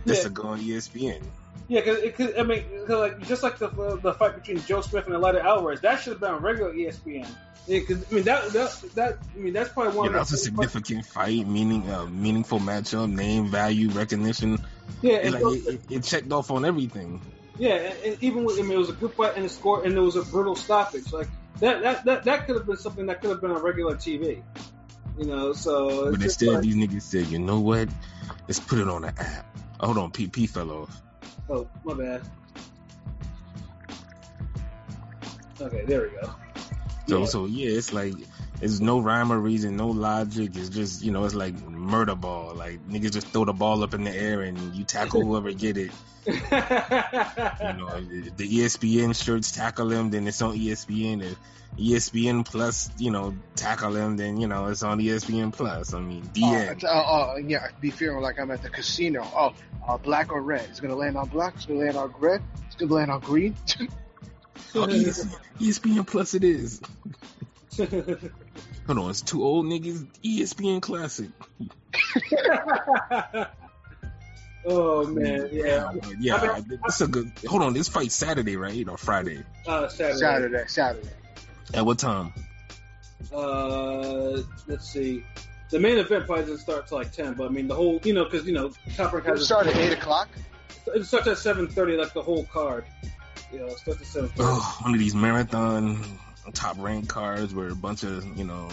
this 0.04 0.18
Yeah. 0.18 0.24
will 0.24 0.30
go 0.32 0.42
on 0.48 0.60
ESPN. 0.60 1.22
Yeah, 1.68 1.80
because 1.80 1.98
it 1.98 2.16
ca 2.16 2.38
I 2.38 2.42
mean, 2.42 2.64
cause 2.86 2.98
like 3.00 3.26
just 3.26 3.42
like 3.42 3.58
the 3.58 3.68
the 4.02 4.12
fight 4.14 4.34
between 4.34 4.60
Joe 4.66 4.80
Smith 4.80 5.06
and 5.06 5.14
Eleider 5.14 5.42
Alvarez, 5.42 5.80
that 5.82 6.00
should 6.00 6.14
have 6.14 6.20
been 6.20 6.30
on 6.34 6.42
regular 6.42 6.72
ESPN. 6.72 7.26
Yeah, 7.66 7.80
'cause, 7.86 8.04
I 8.10 8.14
mean 8.14 8.24
that, 8.24 8.48
that 8.52 8.82
that 8.94 9.18
I 9.34 9.38
mean 9.38 9.52
that's 9.52 9.70
probably 9.70 9.96
one 9.96 10.06
Yeah, 10.06 10.10
of 10.20 10.28
that's 10.28 10.32
a 10.32 10.36
significant 10.36 11.06
fight, 11.06 11.46
meaning 11.46 11.88
uh, 11.90 12.06
meaningful 12.06 12.58
matchup, 12.58 13.10
name, 13.10 13.48
value, 13.48 13.88
recognition. 13.90 14.58
Yeah, 15.00 15.14
It, 15.18 15.32
like, 15.32 15.42
it, 15.44 15.68
it, 15.74 15.80
it 15.90 16.02
checked 16.04 16.32
off 16.32 16.50
on 16.50 16.64
everything. 16.64 17.20
yeah, 17.58 17.74
and, 17.74 17.98
and 18.04 18.22
even 18.22 18.44
with, 18.44 18.58
I 18.58 18.62
mean 18.62 18.72
it 18.72 18.78
was 18.78 18.90
a 18.90 18.94
good 18.94 19.14
fight 19.14 19.36
and 19.36 19.44
the 19.44 19.48
score, 19.48 19.84
and 19.84 19.94
there 19.94 20.02
was 20.02 20.16
a 20.16 20.22
brutal 20.22 20.56
stoppage. 20.56 21.12
Like 21.12 21.28
that 21.60 21.82
that 21.82 22.04
that, 22.04 22.24
that 22.24 22.46
could 22.46 22.56
have 22.56 22.66
been 22.66 22.76
something 22.76 23.06
that 23.06 23.20
could 23.20 23.30
have 23.30 23.40
been 23.40 23.52
on 23.52 23.62
regular 23.62 23.94
TV. 23.94 24.42
You 25.18 25.26
know, 25.26 25.52
so 25.52 26.10
But 26.10 26.22
instead, 26.22 26.48
like- 26.48 26.62
these 26.62 26.74
niggas 26.74 27.02
said, 27.02 27.26
you 27.28 27.38
know 27.38 27.60
what? 27.60 27.88
Let's 28.48 28.58
put 28.60 28.78
it 28.80 28.88
on 28.88 29.02
the 29.02 29.08
app. 29.08 29.46
Hold 29.80 29.98
on, 29.98 30.10
PP 30.10 30.48
fell 30.48 30.70
off. 30.70 31.02
Oh 31.48 31.66
my 31.84 31.94
bad. 31.94 32.22
Okay, 35.60 35.84
there 35.84 36.02
we 36.02 36.10
go. 36.10 36.34
So 37.08 37.18
Yeah. 37.20 37.24
so 37.26 37.46
yeah, 37.46 37.70
it's 37.70 37.92
like 37.92 38.14
it's 38.62 38.78
no 38.78 39.00
rhyme 39.00 39.32
or 39.32 39.38
reason, 39.38 39.76
no 39.76 39.88
logic. 39.88 40.52
It's 40.54 40.68
just 40.68 41.02
you 41.02 41.10
know, 41.10 41.24
it's 41.24 41.34
like 41.34 41.54
murder 41.68 42.14
ball. 42.14 42.54
Like 42.54 42.86
niggas 42.88 43.12
just 43.12 43.26
throw 43.28 43.44
the 43.44 43.52
ball 43.52 43.82
up 43.82 43.92
in 43.92 44.04
the 44.04 44.14
air 44.14 44.42
and 44.42 44.56
you 44.74 44.84
tackle 44.84 45.22
whoever 45.26 45.52
get 45.52 45.76
it. 45.76 45.90
You 46.24 46.32
know, 46.32 48.00
the 48.36 48.48
ESPN 48.48 49.20
shirts 49.20 49.50
tackle 49.50 49.88
them, 49.88 50.10
then 50.10 50.28
it's 50.28 50.40
on 50.40 50.56
ESPN. 50.56 51.24
If 51.24 51.36
ESPN 51.76 52.44
Plus, 52.44 52.88
you 52.98 53.10
know, 53.10 53.34
tackle 53.56 53.90
them, 53.90 54.16
then 54.16 54.36
you 54.36 54.46
know 54.46 54.66
it's 54.66 54.84
on 54.84 55.00
ESPN 55.00 55.52
Plus. 55.52 55.92
I 55.92 55.98
mean, 55.98 56.30
the 56.32 56.76
Oh, 56.84 56.86
uh, 56.86 57.32
uh, 57.32 57.36
yeah, 57.38 57.66
be 57.80 57.90
feeling 57.90 58.20
like 58.20 58.38
I'm 58.38 58.52
at 58.52 58.62
the 58.62 58.70
casino. 58.70 59.26
Oh, 59.34 59.54
uh, 59.88 59.98
black 59.98 60.30
or 60.30 60.40
red? 60.40 60.64
It's 60.70 60.78
gonna 60.78 60.94
land 60.94 61.16
on 61.16 61.28
black. 61.28 61.54
It's 61.56 61.66
gonna 61.66 61.80
land 61.80 61.96
on 61.96 62.14
red. 62.20 62.40
It's 62.68 62.76
gonna 62.76 62.94
land 62.94 63.10
on 63.10 63.18
green. 63.18 63.56
Oh, 64.76 64.84
ES- 64.84 65.26
ESPN 65.58 66.06
Plus, 66.06 66.34
it 66.34 66.44
is. 66.44 66.80
Hold 68.86 68.98
on, 68.98 69.10
it's 69.10 69.20
two 69.20 69.44
old 69.44 69.66
niggas. 69.66 70.06
ESPN 70.24 70.82
Classic. 70.82 71.28
oh 74.66 75.06
man, 75.06 75.48
yeah. 75.52 75.90
But 75.94 76.20
yeah. 76.20 76.36
I 76.36 76.60
mean, 76.60 76.80
It's 76.86 77.00
a 77.00 77.06
good. 77.06 77.30
Hold 77.46 77.62
on, 77.62 77.74
this 77.74 77.88
fight 77.88 78.10
Saturday, 78.10 78.56
right, 78.56 78.88
or 78.88 78.96
Friday? 78.98 79.44
Uh, 79.66 79.88
Saturday. 79.88 80.18
Saturday, 80.18 80.64
Saturday. 80.66 81.08
At 81.74 81.86
what 81.86 81.98
time? 81.98 82.32
Uh, 83.32 84.42
let's 84.66 84.90
see. 84.90 85.24
The 85.70 85.78
main 85.78 85.96
event 85.98 86.26
probably 86.26 86.42
doesn't 86.44 86.58
start 86.58 86.88
till 86.88 86.98
like 86.98 87.12
ten, 87.12 87.34
but 87.34 87.46
I 87.46 87.48
mean 87.50 87.68
the 87.68 87.74
whole, 87.74 88.00
you 88.02 88.12
know, 88.12 88.24
because 88.24 88.46
you 88.46 88.52
know, 88.52 88.72
Top 88.96 89.12
Rank 89.12 89.24
It'll 89.26 89.36
has 89.38 89.46
start 89.46 89.68
at 89.68 89.76
eight 89.76 89.92
o'clock. 89.92 90.28
it 90.94 91.04
starts 91.04 91.28
at 91.28 91.38
seven 91.38 91.68
thirty, 91.68 91.96
like 91.96 92.12
the 92.12 92.22
whole 92.22 92.44
card. 92.46 92.84
You 93.52 93.60
know, 93.60 93.66
it 93.66 93.78
starts 93.78 94.00
at 94.00 94.06
seven 94.06 94.28
thirty. 94.30 94.50
Oh, 94.52 94.78
one 94.82 94.92
of 94.92 94.98
these 94.98 95.14
marathon 95.14 96.04
top 96.50 96.76
rank 96.78 97.08
cards 97.08 97.54
where 97.54 97.68
a 97.68 97.74
bunch 97.76 98.02
of 98.02 98.24
you 98.36 98.44
know 98.44 98.68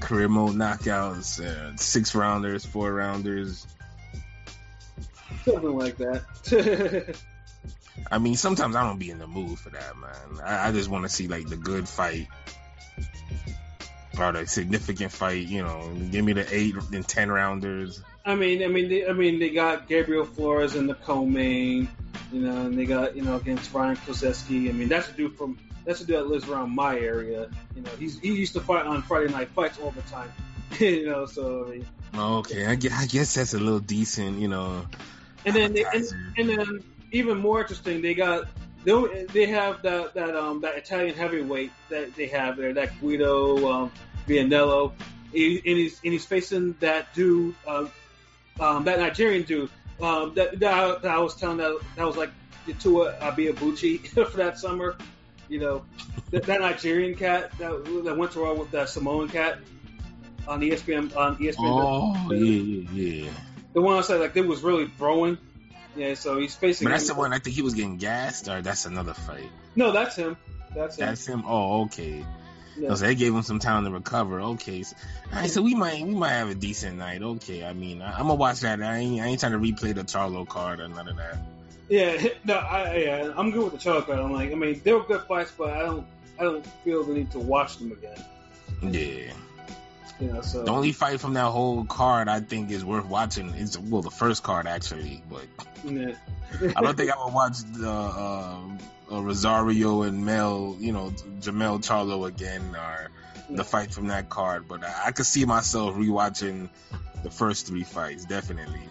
career 0.00 0.28
mode 0.28 0.54
knockouts, 0.54 1.44
uh, 1.44 1.76
six 1.76 2.14
rounders, 2.14 2.64
four 2.64 2.92
rounders. 2.92 3.66
Something 5.44 5.78
like 5.78 5.96
that. 5.98 7.16
I 8.10 8.18
mean, 8.18 8.36
sometimes 8.36 8.76
I 8.76 8.86
don't 8.86 8.98
be 8.98 9.10
in 9.10 9.18
the 9.18 9.26
mood 9.26 9.58
for 9.58 9.70
that, 9.70 9.96
man. 9.96 10.40
I, 10.44 10.68
I 10.68 10.72
just 10.72 10.88
want 10.88 11.04
to 11.04 11.08
see 11.08 11.28
like 11.28 11.48
the 11.48 11.56
good 11.56 11.88
fight 11.88 12.28
or 14.18 14.32
the 14.32 14.46
significant 14.46 15.12
fight. 15.12 15.46
You 15.46 15.62
know, 15.62 15.92
give 16.10 16.24
me 16.24 16.32
the 16.32 16.46
eight 16.54 16.74
and 16.92 17.06
ten 17.06 17.30
rounders. 17.30 18.02
I 18.24 18.34
mean, 18.34 18.62
I 18.62 18.68
mean, 18.68 18.88
they, 18.88 19.06
I 19.06 19.12
mean, 19.12 19.38
they 19.38 19.50
got 19.50 19.88
Gabriel 19.88 20.24
Flores 20.24 20.74
in 20.74 20.86
the 20.86 20.94
co-main, 20.94 21.88
you 22.32 22.40
know, 22.40 22.66
and 22.66 22.78
they 22.78 22.84
got 22.84 23.16
you 23.16 23.22
know 23.22 23.36
against 23.36 23.72
Ryan 23.72 23.96
Kozeski. 23.96 24.68
I 24.68 24.72
mean, 24.72 24.88
that's 24.88 25.08
a 25.08 25.12
dude 25.12 25.36
from 25.36 25.58
that's 25.86 26.00
a 26.00 26.04
dude 26.04 26.16
that 26.16 26.26
lives 26.26 26.48
around 26.48 26.74
my 26.74 26.98
area. 26.98 27.48
You 27.74 27.82
know, 27.82 27.90
he's 27.98 28.18
he 28.18 28.34
used 28.34 28.52
to 28.54 28.60
fight 28.60 28.84
on 28.84 29.02
Friday 29.02 29.32
Night 29.32 29.48
Fights 29.50 29.78
all 29.78 29.92
the 29.92 30.02
time. 30.02 30.30
you 30.78 31.06
know, 31.06 31.24
so 31.24 31.64
I 31.66 31.70
mean, 31.70 31.86
Okay, 32.14 32.66
I 32.66 32.74
guess, 32.74 32.92
I 32.92 33.06
guess 33.06 33.34
that's 33.34 33.54
a 33.54 33.58
little 33.58 33.78
decent. 33.78 34.38
You 34.38 34.48
know, 34.48 34.86
and 35.44 35.54
then 35.54 35.72
they, 35.72 35.84
and, 35.84 36.04
and 36.36 36.48
then 36.48 36.84
even 37.12 37.38
more 37.38 37.60
interesting, 37.60 38.02
they 38.02 38.14
got 38.14 38.48
they 38.84 39.26
they 39.32 39.46
have 39.46 39.82
that 39.82 40.14
that 40.14 40.36
um 40.36 40.60
that 40.62 40.76
Italian 40.76 41.14
heavyweight 41.14 41.72
that 41.88 42.14
they 42.14 42.26
have 42.26 42.56
there, 42.56 42.72
that 42.74 42.98
Guido 43.00 43.70
um, 43.70 43.92
Vianello, 44.26 44.92
he, 45.32 45.56
and 45.56 45.78
he's 45.78 46.00
and 46.02 46.12
he's 46.12 46.24
facing 46.24 46.74
that 46.80 47.12
dude, 47.14 47.54
um, 47.66 47.90
um 48.58 48.84
that 48.84 48.98
Nigerian 48.98 49.42
dude, 49.42 49.70
um 50.00 50.34
that 50.34 50.58
that 50.60 50.74
I, 50.74 50.98
that 50.98 51.10
I 51.10 51.18
was 51.18 51.36
telling 51.36 51.58
that 51.58 51.78
that 51.96 52.06
was 52.06 52.16
like 52.16 52.30
Yatua 52.66 53.18
Abiabuchi 53.18 54.06
for 54.30 54.36
that 54.36 54.58
summer, 54.58 54.96
you 55.48 55.58
know, 55.58 55.84
that, 56.30 56.44
that 56.44 56.60
Nigerian 56.60 57.14
cat 57.14 57.56
that 57.58 57.84
that 58.04 58.16
went 58.16 58.32
to 58.32 58.40
war 58.40 58.54
with 58.54 58.70
that 58.72 58.88
Samoan 58.88 59.28
cat 59.28 59.58
on 60.48 60.60
ESPN 60.60 61.16
on 61.16 61.36
ESPN. 61.36 61.54
Oh 61.58 62.32
yeah, 62.32 62.38
yeah, 62.38 63.24
yeah. 63.24 63.30
The 63.72 63.82
one 63.82 63.96
I 63.96 64.00
said 64.02 64.20
like 64.20 64.36
it 64.36 64.46
was 64.46 64.62
really 64.62 64.88
throwing. 64.88 65.38
Yeah, 65.96 66.14
so 66.14 66.38
he's 66.38 66.54
facing. 66.54 66.86
But 66.86 66.90
that's 66.90 67.08
the 67.08 67.14
one 67.14 67.32
I 67.32 67.38
think 67.38 67.56
he 67.56 67.62
was 67.62 67.74
getting 67.74 67.96
gassed, 67.96 68.48
or 68.48 68.60
that's 68.60 68.84
another 68.84 69.14
fight. 69.14 69.50
No, 69.74 69.92
that's 69.92 70.16
him. 70.16 70.36
That's 70.74 70.98
him. 70.98 71.06
That's 71.06 71.26
him. 71.26 71.44
Oh, 71.46 71.84
okay. 71.84 72.24
Yeah. 72.78 72.94
So 72.94 73.06
they 73.06 73.14
gave 73.14 73.34
him 73.34 73.42
some 73.42 73.58
time 73.58 73.84
to 73.84 73.90
recover. 73.90 74.40
Okay, 74.40 74.82
so, 74.82 74.94
all 75.32 75.40
right, 75.40 75.50
so 75.50 75.62
we 75.62 75.74
might 75.74 76.02
we 76.04 76.14
might 76.14 76.32
have 76.32 76.50
a 76.50 76.54
decent 76.54 76.98
night. 76.98 77.22
Okay, 77.22 77.64
I 77.64 77.72
mean 77.72 78.02
I, 78.02 78.12
I'm 78.12 78.26
gonna 78.26 78.34
watch 78.34 78.60
that. 78.60 78.82
I 78.82 78.98
ain't 78.98 79.20
I 79.22 79.26
ain't 79.28 79.40
trying 79.40 79.52
to 79.52 79.58
replay 79.58 79.94
the 79.94 80.02
Charlo 80.02 80.46
card 80.46 80.80
or 80.80 80.88
none 80.88 81.08
of 81.08 81.16
that. 81.16 81.38
Yeah, 81.88 82.28
no, 82.44 82.54
I, 82.54 82.96
yeah, 82.96 83.32
I'm 83.36 83.50
good 83.50 83.64
with 83.64 83.72
the 83.72 83.78
Charles 83.78 84.04
card. 84.04 84.18
I'm 84.18 84.32
like, 84.32 84.52
I 84.52 84.54
mean, 84.54 84.80
they 84.82 84.92
were 84.92 85.04
good 85.04 85.22
fights, 85.22 85.52
but 85.56 85.70
I 85.70 85.80
don't, 85.80 86.06
I 86.38 86.44
don't 86.44 86.66
feel 86.84 87.04
the 87.04 87.14
need 87.14 87.30
to 87.32 87.38
watch 87.38 87.78
them 87.78 87.92
again. 87.92 88.24
Yeah. 88.82 89.32
You 90.20 90.32
know, 90.32 90.40
so 90.40 90.64
The 90.64 90.72
only 90.72 90.92
fight 90.92 91.20
from 91.20 91.34
that 91.34 91.50
whole 91.50 91.84
card 91.84 92.28
I 92.28 92.40
think 92.40 92.70
is 92.70 92.84
worth 92.84 93.04
watching 93.04 93.50
is 93.50 93.78
well 93.78 94.00
the 94.00 94.10
first 94.10 94.42
card 94.42 94.66
actually, 94.66 95.22
but 95.28 95.44
yeah. 95.84 96.14
I 96.74 96.80
don't 96.80 96.96
think 96.96 97.10
I 97.10 97.22
would 97.22 97.34
watch 97.34 97.58
the 97.72 97.90
uh, 97.90 98.60
uh, 99.12 99.22
Rosario 99.22 100.02
and 100.02 100.24
Mel, 100.24 100.76
you 100.80 100.92
know, 100.92 101.10
Jermell 101.40 101.84
Charlo 101.84 102.26
again 102.26 102.74
or 102.74 103.10
the 103.50 103.62
fight 103.62 103.92
from 103.92 104.08
that 104.08 104.30
card. 104.30 104.66
But 104.66 104.84
I, 104.84 105.08
I 105.08 105.12
could 105.12 105.26
see 105.26 105.44
myself 105.44 105.94
rewatching 105.94 106.70
the 107.22 107.30
first 107.30 107.66
three 107.66 107.84
fights 107.84 108.24
definitely. 108.24 108.88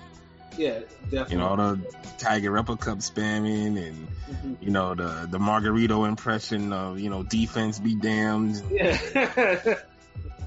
Yeah, 0.58 0.80
definitely. 1.04 1.34
You 1.36 1.38
know, 1.40 1.48
all 1.48 1.58
the 1.58 1.80
Tiger 2.18 2.58
Uppercut 2.58 3.00
spamming 3.00 3.78
and 3.88 4.08
Mhm. 4.30 4.58
you 4.62 4.72
know 4.72 4.96
the 4.96 5.28
the 5.30 5.38
Margarito 5.38 6.08
impression 6.08 6.74
of 6.74 7.00
you 7.00 7.10
know 7.10 7.24
defense 7.24 7.78
be 7.80 7.96
damned, 7.96 8.62
yeah, 8.72 8.98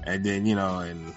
and 0.03 0.23
then 0.25 0.45
you 0.45 0.55
know 0.55 0.79
and. 0.79 1.13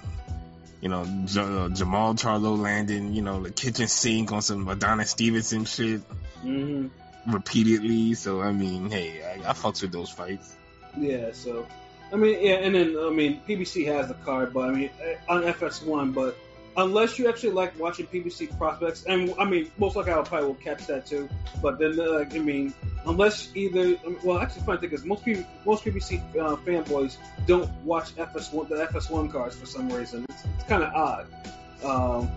You 0.81 0.89
know, 0.89 1.05
J- 1.27 1.39
uh, 1.43 1.69
Jermall 1.69 2.19
Charlo 2.19 2.59
landing, 2.59 3.13
you 3.13 3.23
know, 3.23 3.41
the 3.41 3.53
kitchen 3.53 3.87
sink 3.87 4.33
on 4.33 4.43
some 4.43 4.65
Madonna 4.65 5.07
Stevenson 5.07 5.65
shit. 5.65 6.01
hmm 6.41 6.89
repeatedly. 7.29 8.15
So 8.15 8.41
I 8.43 8.51
mean, 8.51 8.91
hey, 8.91 9.23
I, 9.23 9.51
I 9.51 9.53
fucks 9.53 9.83
with 9.83 9.93
those 9.93 10.11
fights. 10.11 10.57
yeah. 10.99 11.31
So, 11.35 11.69
I 12.13 12.17
mean, 12.17 12.45
yeah, 12.45 12.55
and 12.55 12.75
then 12.75 12.97
I 12.99 13.11
mean, 13.11 13.41
PBC 13.49 13.87
has 13.95 14.09
the 14.09 14.15
card, 14.15 14.53
but 14.53 14.71
I 14.71 14.73
mean, 14.73 14.91
on 15.29 15.43
FS1, 15.45 16.13
but 16.15 16.37
unless 16.77 17.19
you 17.19 17.29
actually 17.29 17.53
like 17.53 17.79
watching 17.79 18.07
PBC 18.07 18.57
prospects, 18.57 19.05
and 19.05 19.35
I 19.39 19.45
mean, 19.45 19.71
most 19.79 19.97
likely 19.97 20.13
I 20.13 20.23
probably 20.23 20.49
will 20.49 20.55
catch 20.55 20.87
that 20.87 21.07
too. 21.07 21.29
But 21.61 21.79
then, 21.79 21.99
uh, 21.99 22.19
like, 22.19 22.35
I 22.35 22.39
mean, 22.39 22.75
unless 23.07 23.51
either, 23.55 23.97
well, 24.23 24.39
actually, 24.39 24.63
funny 24.63 24.81
thing 24.81 24.93
is 24.93 25.05
most 25.05 25.25
people, 25.25 25.45
most 25.67 25.85
PBC 25.85 26.21
uh, 26.37 26.57
fanboys 26.57 27.17
don't 27.47 27.71
watch 27.85 28.15
FS1 28.17 28.69
the 28.69 28.87
FS1 28.87 29.31
cards 29.31 29.57
for 29.57 29.67
some 29.67 29.89
reason. 29.91 30.25
It's, 30.29 30.45
it's 30.45 30.65
kind 30.65 30.83
of 30.83 30.95
odd. 30.95 31.27
Um, 31.85 32.31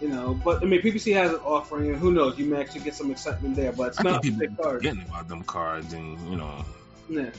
you 0.00 0.08
know, 0.08 0.40
but 0.44 0.62
I 0.62 0.66
mean, 0.66 0.80
PBC 0.80 1.12
has 1.14 1.32
an 1.32 1.40
offering, 1.40 1.90
and 1.90 1.98
who 1.98 2.12
knows, 2.12 2.38
you 2.38 2.46
may 2.46 2.60
actually 2.60 2.80
get 2.80 2.94
some 2.94 3.10
excitement 3.10 3.56
there. 3.56 3.72
But 3.72 3.88
it's 3.88 4.00
I 4.00 4.04
not 4.04 4.22
think 4.22 4.40
people 4.40 4.64
forgetting 4.64 5.02
about 5.02 5.28
them 5.28 5.42
cards, 5.42 5.92
and 5.92 6.18
you 6.30 6.36
know, 6.36 6.64
Yeah. 7.08 7.30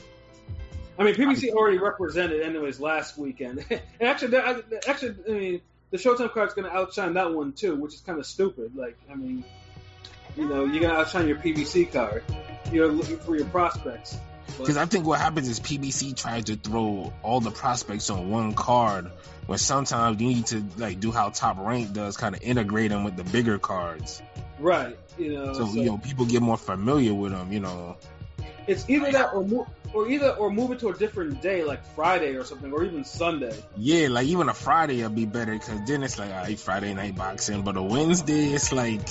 I 0.98 1.04
mean, 1.04 1.14
PBC 1.14 1.50
already 1.52 1.78
represented 1.78 2.42
anyways 2.42 2.78
last 2.78 3.16
weekend. 3.16 3.64
and 3.70 3.80
actually, 4.02 4.36
actually, 4.86 5.16
I 5.26 5.32
mean, 5.32 5.60
the 5.92 5.98
Showtime 5.98 6.32
card's 6.32 6.54
going 6.54 6.68
to 6.68 6.74
outshine 6.74 7.14
that 7.14 7.32
one 7.32 7.52
too, 7.52 7.76
which 7.76 7.94
is 7.94 8.00
kind 8.00 8.18
of 8.18 8.26
stupid. 8.26 8.74
Like, 8.74 8.96
I 9.10 9.14
mean, 9.14 9.44
you 10.36 10.48
know, 10.48 10.64
you're 10.64 10.80
going 10.80 10.92
to 10.92 10.98
outshine 10.98 11.28
your 11.28 11.36
PBC 11.36 11.92
card. 11.92 12.24
You're 12.72 12.88
looking 12.88 13.18
for 13.18 13.36
your 13.36 13.46
prospects. 13.46 14.16
Because 14.58 14.76
I 14.76 14.86
think 14.86 15.06
what 15.06 15.20
happens 15.20 15.48
is 15.48 15.60
PBC 15.60 16.16
tries 16.16 16.44
to 16.44 16.56
throw 16.56 17.12
all 17.22 17.40
the 17.40 17.50
prospects 17.50 18.10
on 18.10 18.30
one 18.30 18.54
card, 18.54 19.10
when 19.46 19.58
sometimes 19.58 20.20
you 20.20 20.28
need 20.28 20.46
to 20.46 20.64
like 20.78 20.98
do 20.98 21.12
how 21.12 21.28
Top 21.28 21.58
Rank 21.58 21.92
does, 21.92 22.16
kind 22.16 22.34
of 22.34 22.42
integrate 22.42 22.90
them 22.90 23.04
with 23.04 23.16
the 23.16 23.24
bigger 23.24 23.58
cards, 23.58 24.22
right. 24.58 24.98
You 25.18 25.32
know, 25.34 25.52
so, 25.52 25.66
so 25.66 25.74
you 25.74 25.84
know 25.84 25.98
people 25.98 26.26
get 26.26 26.42
more 26.42 26.56
familiar 26.56 27.14
with 27.14 27.32
them. 27.32 27.52
You 27.52 27.60
know, 27.60 27.96
it's 28.66 28.88
either 28.88 29.12
that 29.12 29.32
or 29.34 29.44
mo- 29.44 29.66
or 29.94 30.08
either 30.08 30.30
or 30.30 30.50
move 30.50 30.70
it 30.72 30.78
to 30.80 30.88
a 30.88 30.94
different 30.94 31.42
day, 31.42 31.64
like 31.64 31.84
Friday 31.94 32.36
or 32.36 32.44
something, 32.44 32.72
or 32.72 32.84
even 32.84 33.04
Sunday. 33.04 33.54
yeah, 33.76 34.08
like 34.08 34.26
even 34.26 34.48
a 34.48 34.54
Friday 34.54 35.02
would 35.02 35.14
be 35.14 35.26
better 35.26 35.52
because 35.52 35.80
then 35.86 36.02
it's 36.02 36.18
like 36.18 36.30
all 36.30 36.36
right, 36.36 36.58
Friday 36.58 36.94
night 36.94 37.16
boxing, 37.16 37.62
but 37.62 37.76
a 37.76 37.82
Wednesday 37.82 38.52
it's 38.52 38.72
like, 38.72 39.06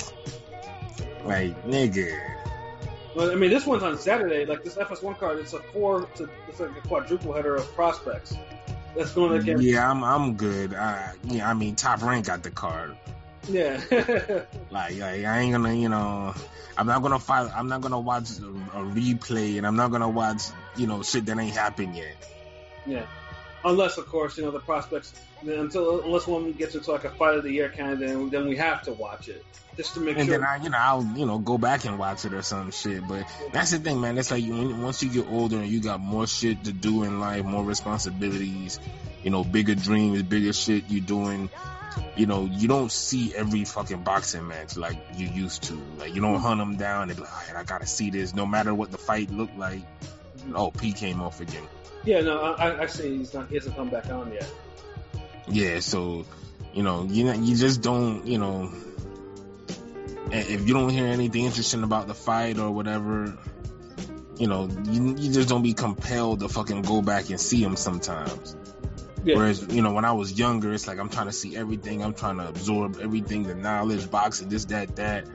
like 1.24 1.64
nigga. 1.64 2.32
Well, 3.14 3.30
I 3.30 3.34
mean, 3.34 3.50
this 3.50 3.66
one's 3.66 3.82
on 3.82 3.98
Saturday. 3.98 4.46
Like 4.46 4.64
this 4.64 4.76
FS1 4.76 5.18
card, 5.18 5.38
it's 5.38 5.52
a 5.52 5.60
four, 5.60 6.04
it's, 6.04 6.22
a, 6.22 6.28
it's 6.48 6.60
like 6.60 6.70
a 6.76 6.88
quadruple 6.88 7.34
header 7.34 7.56
of 7.56 7.70
prospects. 7.74 8.34
That's 8.96 9.12
going 9.12 9.40
against 9.40 9.64
Yeah, 9.64 9.90
I'm 9.90 10.02
I'm 10.04 10.34
good. 10.34 10.74
Uh, 10.74 11.08
yeah, 11.24 11.48
I 11.48 11.54
mean, 11.54 11.76
top 11.76 12.02
rank 12.02 12.26
got 12.26 12.42
the 12.42 12.50
card. 12.50 12.96
Yeah. 13.48 13.80
Like, 14.70 14.96
like 14.96 15.24
I 15.24 15.40
ain't 15.40 15.52
gonna, 15.52 15.74
you 15.74 15.88
know, 15.90 16.34
I'm 16.78 16.86
not 16.86 17.02
gonna 17.02 17.18
fight. 17.18 17.50
I'm 17.54 17.68
not 17.68 17.82
gonna 17.82 18.00
watch 18.00 18.30
a, 18.40 18.46
a 18.78 18.82
replay, 18.84 19.58
and 19.58 19.66
I'm 19.66 19.76
not 19.76 19.90
gonna 19.90 20.08
watch, 20.08 20.44
you 20.76 20.86
know, 20.86 21.02
shit 21.02 21.26
that 21.26 21.38
ain't 21.38 21.54
happened 21.54 21.94
yet. 21.94 22.16
yeah. 22.86 23.06
Unless, 23.64 23.96
of 23.98 24.06
course, 24.08 24.36
you 24.36 24.44
know 24.44 24.50
the 24.50 24.60
prospects. 24.60 25.12
Until 25.42 26.02
unless 26.02 26.26
one 26.26 26.52
gets 26.52 26.74
into 26.74 26.90
like 26.90 27.04
a 27.04 27.10
fight 27.10 27.36
of 27.36 27.44
the 27.44 27.52
year 27.52 27.68
kind 27.68 27.92
of, 27.92 27.98
then 28.00 28.30
then 28.30 28.48
we 28.48 28.56
have 28.56 28.82
to 28.82 28.92
watch 28.92 29.28
it 29.28 29.44
just 29.76 29.94
to 29.94 30.00
make 30.00 30.16
And 30.16 30.26
sure. 30.26 30.38
then 30.38 30.46
I, 30.46 30.56
you 30.62 30.70
know, 30.70 30.78
I'll, 30.78 31.04
you 31.16 31.26
know, 31.26 31.38
go 31.38 31.58
back 31.58 31.84
and 31.84 31.98
watch 31.98 32.24
it 32.24 32.34
or 32.34 32.42
some 32.42 32.70
shit. 32.70 33.06
But 33.06 33.26
that's 33.52 33.70
the 33.70 33.78
thing, 33.78 34.00
man. 34.00 34.18
It's 34.18 34.30
like 34.30 34.44
when, 34.44 34.82
once 34.82 35.02
you 35.02 35.10
get 35.10 35.26
older 35.30 35.56
and 35.58 35.66
you 35.66 35.80
got 35.80 36.00
more 36.00 36.26
shit 36.26 36.64
to 36.64 36.72
do 36.72 37.04
in 37.04 37.20
life, 37.20 37.44
more 37.44 37.64
responsibilities, 37.64 38.78
you 39.22 39.30
know, 39.30 39.44
bigger 39.44 39.74
dreams, 39.74 40.22
bigger 40.22 40.52
shit 40.52 40.84
you're 40.88 41.04
doing. 41.04 41.48
You 42.16 42.26
know, 42.26 42.44
you 42.44 42.68
don't 42.68 42.90
see 42.90 43.34
every 43.34 43.64
fucking 43.64 44.02
boxing 44.02 44.46
match 44.48 44.76
like 44.76 44.96
you 45.14 45.28
used 45.28 45.64
to. 45.64 45.80
Like 45.98 46.14
you 46.14 46.20
don't 46.20 46.40
hunt 46.40 46.58
them 46.58 46.76
down 46.76 47.08
and 47.10 47.16
be 47.16 47.22
like, 47.22 47.32
"All 47.32 47.54
right, 47.54 47.60
I 47.60 47.64
gotta 47.64 47.86
see 47.86 48.10
this, 48.10 48.34
no 48.34 48.46
matter 48.46 48.74
what 48.74 48.90
the 48.90 48.98
fight 48.98 49.30
looked 49.30 49.56
like. 49.56 49.82
Oh, 50.54 50.70
P 50.70 50.92
came 50.92 51.20
off 51.20 51.40
again. 51.40 51.66
Yeah, 52.04 52.20
no, 52.20 52.40
I, 52.40 52.82
I 52.82 52.86
see 52.86 53.18
he's 53.18 53.34
not. 53.34 53.48
He 53.48 53.54
hasn't 53.54 53.76
come 53.76 53.90
back 53.90 54.06
on 54.10 54.32
yet. 54.32 54.50
Yeah, 55.48 55.80
so 55.80 56.24
you 56.72 56.82
know, 56.82 57.04
you 57.04 57.24
know, 57.24 57.32
you 57.32 57.56
just 57.56 57.82
don't, 57.82 58.26
you 58.26 58.38
know, 58.38 58.72
if 60.30 60.66
you 60.66 60.74
don't 60.74 60.88
hear 60.88 61.06
anything 61.06 61.44
interesting 61.44 61.82
about 61.82 62.06
the 62.06 62.14
fight 62.14 62.58
or 62.58 62.70
whatever, 62.70 63.36
you 64.38 64.46
know, 64.46 64.68
you, 64.84 65.14
you 65.16 65.32
just 65.32 65.48
don't 65.48 65.62
be 65.62 65.74
compelled 65.74 66.40
to 66.40 66.48
fucking 66.48 66.82
go 66.82 67.02
back 67.02 67.28
and 67.30 67.38
see 67.38 67.62
him 67.62 67.76
sometimes. 67.76 68.56
Yeah. 69.24 69.36
Whereas, 69.36 69.66
you 69.68 69.82
know, 69.82 69.92
when 69.92 70.04
I 70.04 70.12
was 70.12 70.36
younger, 70.36 70.72
it's 70.72 70.88
like 70.88 70.98
I'm 70.98 71.08
trying 71.08 71.26
to 71.26 71.32
see 71.32 71.56
everything, 71.56 72.02
I'm 72.02 72.14
trying 72.14 72.38
to 72.38 72.48
absorb 72.48 72.98
everything, 73.00 73.44
the 73.44 73.54
knowledge, 73.54 74.10
boxing, 74.10 74.48
this, 74.48 74.64
that, 74.66 74.96
that, 74.96 75.26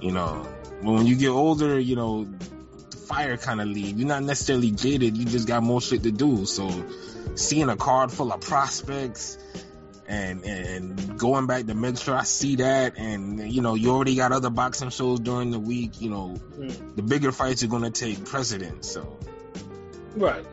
you 0.00 0.12
know. 0.12 0.46
But 0.82 0.92
when 0.92 1.06
you 1.06 1.16
get 1.16 1.28
older, 1.28 1.78
you 1.78 1.96
know, 1.96 2.28
fire 3.06 3.36
kind 3.36 3.60
of 3.60 3.68
leave. 3.68 3.98
You're 3.98 4.08
not 4.08 4.22
necessarily 4.22 4.70
jaded, 4.70 5.16
you 5.16 5.24
just 5.24 5.46
got 5.48 5.62
more 5.62 5.80
shit 5.80 6.02
to 6.04 6.10
do. 6.12 6.44
So 6.46 6.68
seeing 7.34 7.68
a 7.68 7.76
card 7.76 8.10
full 8.12 8.32
of 8.32 8.40
prospects 8.40 9.38
and 10.08 10.44
and 10.44 11.18
going 11.18 11.46
back 11.46 11.66
to 11.66 11.74
make 11.74 11.98
sure 11.98 12.14
I 12.14 12.22
see 12.22 12.56
that 12.56 12.96
and 12.96 13.40
you 13.52 13.60
know 13.60 13.74
you 13.74 13.90
already 13.90 14.14
got 14.14 14.30
other 14.30 14.50
boxing 14.50 14.90
shows 14.90 15.18
during 15.18 15.50
the 15.50 15.58
week 15.58 16.00
you 16.00 16.10
know 16.10 16.36
Mm. 16.56 16.94
the 16.94 17.02
bigger 17.02 17.32
fights 17.32 17.64
are 17.64 17.66
going 17.66 17.82
to 17.82 17.90
take 17.90 18.24
precedence 18.24 18.88
so 18.88 19.18
Right. 20.14 20.46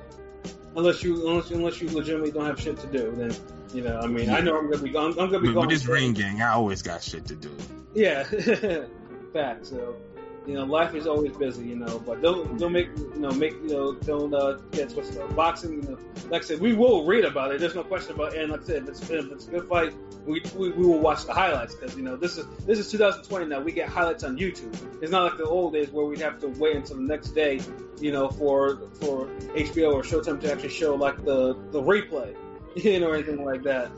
Unless 0.76 1.04
you 1.04 1.30
unless 1.30 1.52
unless 1.52 1.80
you 1.82 1.90
legitimately 1.90 2.32
don't 2.32 2.46
have 2.48 2.60
shit 2.60 2.80
to 2.80 2.88
do, 2.88 3.14
then 3.16 3.34
you 3.76 3.82
know. 3.84 4.00
I 4.00 4.08
mean, 4.08 4.30
I 4.32 4.40
know 4.42 4.58
I'm 4.58 4.70
gonna 4.72 4.82
be 4.84 4.90
going. 4.90 5.12
I'm 5.20 5.28
gonna 5.30 5.40
be 5.40 5.48
with, 5.50 5.54
going. 5.54 5.68
with 5.68 5.78
this 5.78 5.86
ring 5.88 6.14
gang 6.14 6.42
I 6.42 6.54
always 6.54 6.82
got 6.82 7.04
shit 7.04 7.26
to 7.28 7.36
do 7.36 7.56
Yeah, 7.94 8.24
fact. 9.34 9.68
So, 9.68 9.96
you 10.46 10.56
know, 10.56 10.66
life 10.66 10.94
is 10.94 11.08
always 11.08 11.36
busy, 11.38 11.66
you 11.66 11.76
know. 11.76 12.00
But 12.00 12.22
don't 12.22 12.58
don't 12.60 12.74
make 12.74 12.88
you 12.98 13.20
know 13.20 13.32
make 13.32 13.54
you 13.54 13.70
know 13.70 13.94
don't 13.94 14.34
uh, 14.34 14.54
get 14.72 14.90
twisted. 14.90 15.22
Up. 15.22 15.36
Boxing, 15.36 15.74
you 15.74 15.82
know, 15.82 15.98
like 16.30 16.42
I 16.42 16.46
said, 16.46 16.60
we 16.60 16.74
will 16.74 17.06
read 17.06 17.24
about 17.24 17.54
it. 17.54 17.60
There's 17.60 17.76
no 17.76 17.84
question 17.84 18.16
about. 18.16 18.34
It. 18.34 18.42
And 18.42 18.52
like 18.52 18.62
I 18.62 18.66
said, 18.66 18.84
if 18.84 18.90
it's, 18.90 19.10
if 19.10 19.32
it's 19.32 19.48
a 19.48 19.52
good 19.52 19.70
fight, 19.70 19.94
we, 20.26 20.42
we, 20.56 20.72
we 20.72 20.86
will 20.86 21.00
watch 21.00 21.26
the 21.26 21.34
highlights 21.34 21.76
because 21.76 21.96
you 21.96 22.04
know 22.04 22.18
this 22.18 22.38
is 22.38 22.46
this 22.66 22.78
is 22.78 22.92
2020 22.92 23.46
now. 23.46 23.62
We 23.62 23.72
get 23.72 23.88
highlights 23.88 24.24
on 24.24 24.38
YouTube. 24.38 24.76
It's 25.02 25.12
not 25.12 25.24
like 25.24 25.38
the 25.38 25.46
old 25.46 25.74
days 25.74 25.90
where 25.92 26.06
we'd 26.06 26.20
have 26.20 26.40
to 26.40 26.48
wait 26.48 26.76
until 26.76 26.98
the 26.98 27.04
next 27.04 27.30
day, 27.30 27.62
you 28.00 28.12
know, 28.12 28.30
for 28.30 28.78
for 29.00 29.28
HBO 29.56 29.94
or 29.94 30.04
Showtime 30.04 30.42
to 30.42 30.52
actually 30.52 30.70
show 30.70 30.96
like 30.96 31.24
the 31.24 31.54
the 31.72 31.82
replay, 31.82 32.36
you 32.76 33.00
know, 33.00 33.10
or 33.10 33.16
anything 33.16 33.46
like 33.46 33.64
that. 33.64 33.92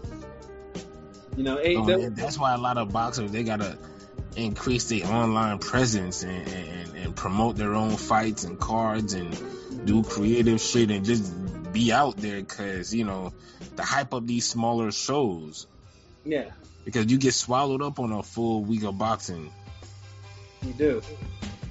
You 1.35 1.43
know, 1.43 1.59
eight, 1.59 1.77
Um, 1.77 2.13
that's 2.13 2.37
why 2.37 2.53
a 2.53 2.57
lot 2.57 2.77
of 2.77 2.93
boxers 2.93 3.31
they 3.31 3.43
gotta 3.43 3.77
increase 4.35 4.89
their 4.89 5.05
online 5.05 5.59
presence 5.59 6.23
and, 6.23 6.47
and, 6.47 6.95
and 6.95 7.15
promote 7.15 7.55
their 7.55 7.73
own 7.73 7.95
fights 7.95 8.43
and 8.43 8.59
cards 8.59 9.13
and 9.13 9.37
do 9.85 10.03
creative 10.03 10.59
shit 10.59 10.91
and 10.91 11.05
just 11.05 11.31
be 11.71 11.91
out 11.91 12.17
there 12.17 12.39
because 12.39 12.93
you 12.93 13.03
know 13.03 13.33
to 13.75 13.83
hype 13.83 14.13
up 14.13 14.25
these 14.25 14.45
smaller 14.45 14.91
shows 14.91 15.67
yeah. 16.25 16.49
because 16.85 17.11
you 17.11 17.17
get 17.17 17.33
swallowed 17.33 17.81
up 17.81 17.99
on 17.99 18.11
a 18.11 18.23
full 18.23 18.63
week 18.63 18.83
of 18.83 18.97
boxing 18.97 19.51
You 20.63 20.73
do. 20.73 21.01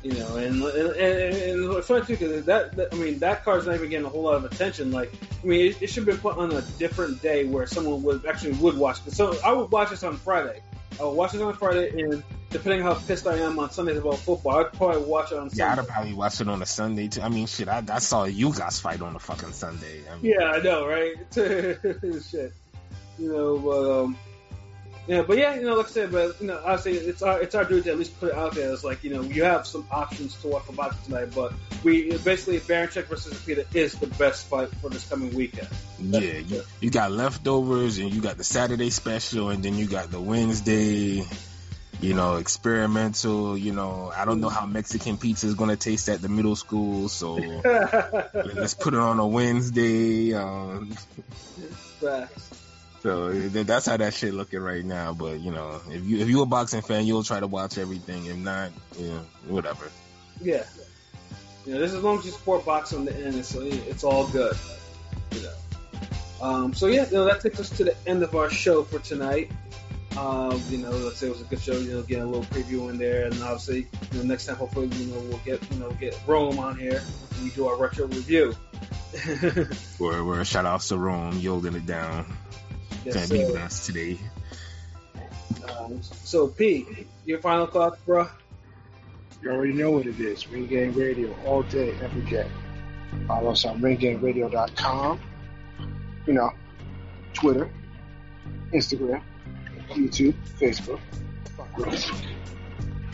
You 0.02 0.12
know, 0.12 0.36
and 0.36 0.62
and, 0.62 0.90
and, 0.96 1.34
and 1.34 1.68
what's 1.70 1.88
funny 1.88 2.04
too, 2.04 2.12
because 2.18 2.44
that, 2.44 2.76
that 2.76 2.92
I 2.92 2.96
mean 2.96 3.20
that 3.20 3.42
card's 3.42 3.64
not 3.64 3.76
even 3.76 3.88
getting 3.88 4.04
a 4.04 4.10
whole 4.10 4.24
lot 4.24 4.34
of 4.34 4.44
attention. 4.44 4.92
Like, 4.92 5.10
I 5.42 5.46
mean, 5.46 5.70
it, 5.70 5.80
it 5.80 5.86
should 5.88 6.04
been 6.04 6.18
put 6.18 6.36
on 6.36 6.52
a 6.52 6.60
different 6.78 7.22
day 7.22 7.46
where 7.46 7.66
someone 7.66 8.02
would 8.02 8.26
actually 8.26 8.52
would 8.52 8.76
watch. 8.76 8.98
it. 9.06 9.14
So 9.14 9.34
I 9.42 9.50
would 9.50 9.70
watch 9.70 9.88
this 9.88 10.02
on 10.02 10.18
Friday. 10.18 10.60
I 11.00 11.04
would 11.04 11.12
watch 11.12 11.32
this 11.32 11.40
on 11.40 11.54
Friday, 11.54 12.02
and 12.02 12.22
depending 12.54 12.82
how 12.82 12.94
pissed 12.94 13.26
I 13.26 13.38
am 13.38 13.58
on 13.58 13.70
Sundays 13.72 13.98
about 13.98 14.18
football, 14.18 14.60
I'd 14.60 14.72
probably 14.72 15.02
watch 15.02 15.32
it 15.32 15.38
on 15.38 15.50
Yeah, 15.52 15.74
I'd 15.76 15.88
probably 15.88 16.14
watched 16.14 16.40
it 16.40 16.48
on 16.48 16.62
a 16.62 16.66
Sunday 16.66 17.08
too. 17.08 17.20
I 17.20 17.28
mean, 17.28 17.46
shit, 17.46 17.68
I, 17.68 17.82
I 17.88 17.98
saw 17.98 18.24
you 18.24 18.54
guys 18.54 18.78
fight 18.78 19.02
on 19.02 19.16
a 19.16 19.18
fucking 19.18 19.52
Sunday. 19.52 20.02
I 20.08 20.16
mean, 20.16 20.32
Yeah, 20.38 20.52
I 20.52 20.62
know, 20.62 20.86
right? 20.86 21.16
Shit. 21.34 22.52
You 23.18 23.32
know, 23.32 23.58
but 23.58 24.02
um, 24.02 24.16
Yeah, 25.08 25.22
but 25.22 25.36
yeah, 25.36 25.56
you 25.56 25.62
know, 25.62 25.74
like 25.74 25.86
I 25.86 25.90
said, 25.90 26.12
but 26.12 26.40
you 26.40 26.46
know, 26.46 26.62
obviously 26.64 26.92
it's 26.92 27.22
our 27.22 27.40
it's 27.40 27.56
our 27.56 27.64
duty 27.64 27.82
to 27.82 27.90
at 27.90 27.98
least 27.98 28.18
put 28.20 28.30
it 28.30 28.36
out 28.36 28.54
there. 28.54 28.72
It's 28.72 28.84
like 28.84 29.02
you 29.02 29.12
know, 29.12 29.22
you 29.22 29.42
have 29.42 29.66
some 29.66 29.84
options 29.90 30.40
to 30.42 30.48
watch 30.48 30.62
for 30.64 30.74
boxing 30.74 31.04
tonight, 31.06 31.34
but 31.34 31.52
we 31.82 32.16
basically 32.18 32.60
Baranchyk 32.60 33.06
versus 33.06 33.42
Peter 33.44 33.64
is 33.74 33.94
the 33.96 34.06
best 34.06 34.46
fight 34.46 34.68
for 34.80 34.90
this 34.90 35.08
coming 35.08 35.34
weekend. 35.34 35.68
Yeah, 35.98 36.20
you, 36.20 36.62
you 36.80 36.90
got 36.90 37.10
leftovers 37.10 37.98
and 37.98 38.14
you 38.14 38.20
got 38.20 38.36
the 38.36 38.44
Saturday 38.44 38.90
special 38.90 39.50
and 39.50 39.60
then 39.64 39.76
you 39.76 39.86
got 39.86 40.12
the 40.12 40.20
Wednesday, 40.20 41.24
you 42.00 42.14
know, 42.14 42.36
experimental. 42.36 43.56
You 43.56 43.72
know, 43.72 44.12
I 44.14 44.24
don't 44.24 44.40
know 44.40 44.48
how 44.48 44.66
Mexican 44.66 45.16
pizza 45.16 45.46
is 45.46 45.54
gonna 45.54 45.76
taste 45.76 46.08
at 46.08 46.20
the 46.22 46.28
middle 46.28 46.56
school, 46.56 47.08
so 47.08 47.34
let's 48.34 48.74
put 48.74 48.94
it 48.94 49.00
on 49.00 49.18
a 49.18 49.26
Wednesday. 49.26 50.34
Um, 50.34 50.96
so 53.00 53.32
that's 53.32 53.86
how 53.86 53.96
that 53.98 54.14
shit 54.14 54.32
looking 54.32 54.60
right 54.60 54.84
now. 54.84 55.12
But 55.12 55.40
you 55.40 55.50
know, 55.50 55.80
if 55.90 56.04
you 56.04 56.18
if 56.18 56.28
you 56.28 56.42
a 56.42 56.46
boxing 56.46 56.82
fan, 56.82 57.06
you'll 57.06 57.22
try 57.22 57.40
to 57.40 57.46
watch 57.46 57.78
everything. 57.78 58.26
If 58.26 58.36
not, 58.36 58.70
you 58.98 59.08
know, 59.08 59.26
whatever. 59.48 59.90
Yeah. 60.40 60.64
You 61.66 61.74
know, 61.74 61.80
this 61.80 61.94
as 61.94 62.02
long 62.02 62.18
as 62.18 62.26
you 62.26 62.32
support 62.32 62.64
boxing 62.64 63.00
on 63.00 63.04
the 63.06 63.16
end, 63.16 63.36
it's, 63.36 63.54
it's 63.54 64.04
all 64.04 64.26
good. 64.28 64.56
You 65.32 65.42
know. 65.42 65.52
Um, 66.42 66.74
so 66.74 66.86
yeah, 66.88 67.06
you 67.06 67.12
know, 67.12 67.24
that 67.24 67.40
takes 67.40 67.58
us 67.58 67.70
to 67.70 67.84
the 67.84 67.96
end 68.06 68.22
of 68.22 68.34
our 68.34 68.50
show 68.50 68.82
for 68.82 68.98
tonight. 68.98 69.50
Um, 70.16 70.62
you 70.68 70.78
know, 70.78 70.90
let's 70.90 71.18
say 71.18 71.26
it 71.26 71.30
was 71.30 71.40
a 71.40 71.44
good 71.44 71.60
show. 71.60 71.72
You 71.72 71.94
know, 71.94 72.02
getting 72.02 72.22
a 72.22 72.26
little 72.26 72.44
preview 72.44 72.88
in 72.90 72.98
there, 72.98 73.26
and 73.26 73.34
obviously, 73.42 73.88
you 74.12 74.18
know, 74.18 74.24
next 74.24 74.46
time 74.46 74.56
hopefully, 74.56 74.86
you 74.86 75.06
know, 75.06 75.20
we'll 75.20 75.38
get 75.38 75.60
you 75.72 75.78
know 75.78 75.90
get 75.92 76.18
Rome 76.26 76.58
on 76.58 76.78
here 76.78 77.02
and 77.34 77.44
we 77.44 77.50
do 77.50 77.66
our 77.66 77.76
retro 77.76 78.06
review. 78.06 78.54
Where 79.98 80.24
where 80.24 80.44
shout 80.44 80.66
out 80.66 80.80
to 80.82 80.98
Rome, 80.98 81.40
holding 81.40 81.74
it 81.74 81.86
down. 81.86 82.26
Yes, 83.04 83.14
Can't 83.14 83.30
be 83.30 83.44
with 83.44 83.56
us 83.56 83.86
today. 83.86 84.18
Um, 85.68 86.02
so 86.02 86.48
P, 86.48 87.06
your 87.24 87.38
final 87.40 87.66
thoughts, 87.66 88.00
bro? 88.04 88.28
You 89.42 89.50
already 89.50 89.72
know 89.72 89.92
what 89.92 90.06
it 90.06 90.18
is. 90.18 90.48
Ring 90.48 90.66
Gang 90.66 90.94
Radio 90.94 91.34
all 91.44 91.62
day, 91.62 91.94
every 92.02 92.22
day. 92.30 92.48
Follow 93.28 93.52
us 93.52 93.64
on 93.64 93.80
ringgangradio.com. 93.80 95.20
You 96.26 96.32
know, 96.32 96.50
Twitter, 97.34 97.70
Instagram, 98.72 99.22
YouTube, 99.90 100.34
Facebook. 100.58 101.00
Fuck 101.56 101.76
with 101.76 101.88
us. 101.88 102.10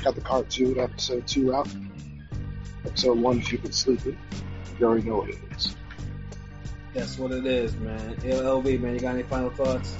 Got 0.02 0.14
the 0.14 0.20
cartoon 0.20 0.78
episode 0.78 1.26
two 1.26 1.54
out. 1.54 1.68
Episode 2.86 3.18
one, 3.18 3.38
if 3.38 3.52
you've 3.52 3.62
been 3.62 3.72
sleeping. 3.72 4.18
You 4.78 4.86
already 4.86 5.08
know 5.08 5.18
what 5.18 5.30
it 5.30 5.38
is. 5.54 5.76
That's 6.94 7.18
what 7.18 7.32
it 7.32 7.46
is, 7.46 7.76
man. 7.76 8.16
LB, 8.16 8.80
man, 8.80 8.94
you 8.94 9.00
got 9.00 9.14
any 9.14 9.22
final 9.22 9.50
thoughts? 9.50 9.96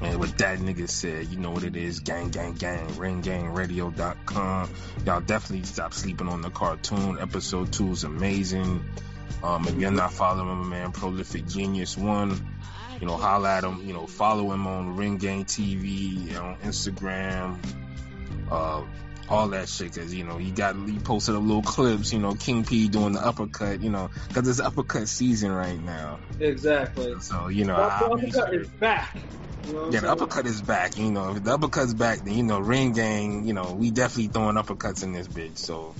Man, 0.00 0.18
what 0.18 0.36
that 0.38 0.58
nigga 0.58 0.88
said, 0.88 1.28
you 1.28 1.38
know 1.38 1.50
what 1.50 1.64
it 1.64 1.76
is. 1.76 2.00
Gang, 2.00 2.28
gang, 2.28 2.54
gang. 2.54 2.86
Ringgangradio.com. 2.88 4.70
Y'all 5.06 5.20
definitely 5.20 5.64
stop 5.64 5.94
sleeping 5.94 6.28
on 6.28 6.42
the 6.42 6.50
cartoon. 6.50 7.18
Episode 7.20 7.72
two 7.72 7.90
is 7.90 8.04
amazing. 8.04 8.84
Um, 9.42 9.66
if 9.66 9.74
you're 9.76 9.90
not 9.90 10.12
following 10.12 10.58
my 10.58 10.68
man, 10.68 10.92
Prolific 10.92 11.46
Genius 11.46 11.96
One, 11.96 12.53
you 13.04 13.10
know, 13.10 13.18
holla 13.18 13.58
at 13.58 13.64
him. 13.64 13.86
You 13.86 13.92
know, 13.92 14.06
follow 14.06 14.50
him 14.50 14.66
on 14.66 14.96
Ring 14.96 15.18
Gang 15.18 15.44
TV, 15.44 16.34
on 16.40 16.56
Instagram, 16.60 17.58
uh, 18.50 18.82
all 19.28 19.48
that 19.48 19.68
shit. 19.68 19.94
Cause 19.94 20.14
you 20.14 20.24
know, 20.24 20.38
he 20.38 20.50
got 20.50 20.74
he 20.88 20.98
posted 21.00 21.34
a 21.34 21.38
little 21.38 21.60
clips. 21.62 22.14
You 22.14 22.18
know, 22.20 22.32
King 22.32 22.64
P 22.64 22.88
doing 22.88 23.12
the 23.12 23.20
uppercut. 23.20 23.82
You 23.82 23.90
know, 23.90 24.08
cause 24.32 24.48
it's 24.48 24.58
uppercut 24.58 25.06
season 25.06 25.52
right 25.52 25.78
now. 25.78 26.18
Exactly. 26.40 27.14
So 27.20 27.48
you 27.48 27.66
know, 27.66 27.76
Well, 27.76 27.88
the 27.90 28.06
uppercut 28.06 28.48
sure- 28.48 28.60
is 28.62 28.68
back. 28.68 29.14
You 29.66 29.72
know 29.74 29.84
yeah, 29.84 29.90
the 29.90 29.98
saying? 29.98 30.10
uppercut 30.12 30.46
is 30.46 30.62
back. 30.62 30.96
You 30.96 31.10
know, 31.10 31.36
if 31.36 31.44
the 31.44 31.52
uppercut's 31.52 31.92
back, 31.92 32.20
then 32.20 32.32
you 32.32 32.42
know, 32.42 32.58
ring 32.58 32.92
gang. 32.92 33.46
You 33.46 33.52
know, 33.52 33.74
we 33.78 33.90
definitely 33.90 34.28
throwing 34.28 34.56
uppercuts 34.56 35.02
in 35.02 35.12
this 35.12 35.28
bitch. 35.28 35.58
So, 35.58 35.94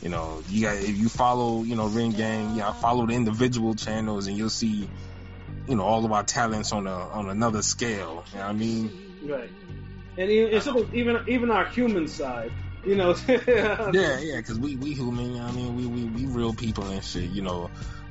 you 0.00 0.08
know, 0.08 0.40
you 0.48 0.62
got 0.66 0.76
if 0.76 0.96
you 0.96 1.08
follow, 1.08 1.64
you 1.64 1.74
know, 1.74 1.88
ring 1.88 2.12
gang, 2.12 2.54
yeah, 2.54 2.72
follow 2.74 3.06
the 3.06 3.12
individual 3.14 3.74
channels, 3.74 4.28
and 4.28 4.36
you'll 4.36 4.50
see, 4.50 4.88
you 5.68 5.76
know, 5.76 5.84
all 5.84 6.04
of 6.04 6.12
our 6.12 6.24
talents 6.24 6.72
on 6.72 6.86
a 6.86 6.94
on 6.94 7.28
another 7.28 7.62
scale. 7.62 8.24
You 8.32 8.38
know 8.38 8.44
what 8.44 8.50
I 8.50 8.52
mean? 8.52 9.18
Right. 9.24 9.50
And 10.18 10.30
even, 10.30 10.54
and 10.54 10.94
even 10.94 11.24
even 11.28 11.50
our 11.50 11.64
human 11.66 12.08
side, 12.08 12.52
you 12.84 12.96
know. 12.96 13.14
Yeah, 13.28 14.18
yeah, 14.18 14.36
because 14.36 14.58
we 14.58 14.76
we 14.76 14.92
human. 14.92 15.32
You 15.32 15.38
know 15.38 15.44
what 15.44 15.52
I 15.52 15.56
mean, 15.56 15.76
we 15.76 15.86
we 15.86 16.04
we 16.04 16.26
real 16.26 16.52
people 16.52 16.84
and 16.84 17.02
shit. 17.02 17.30
You 17.30 17.42
know, 17.42 17.70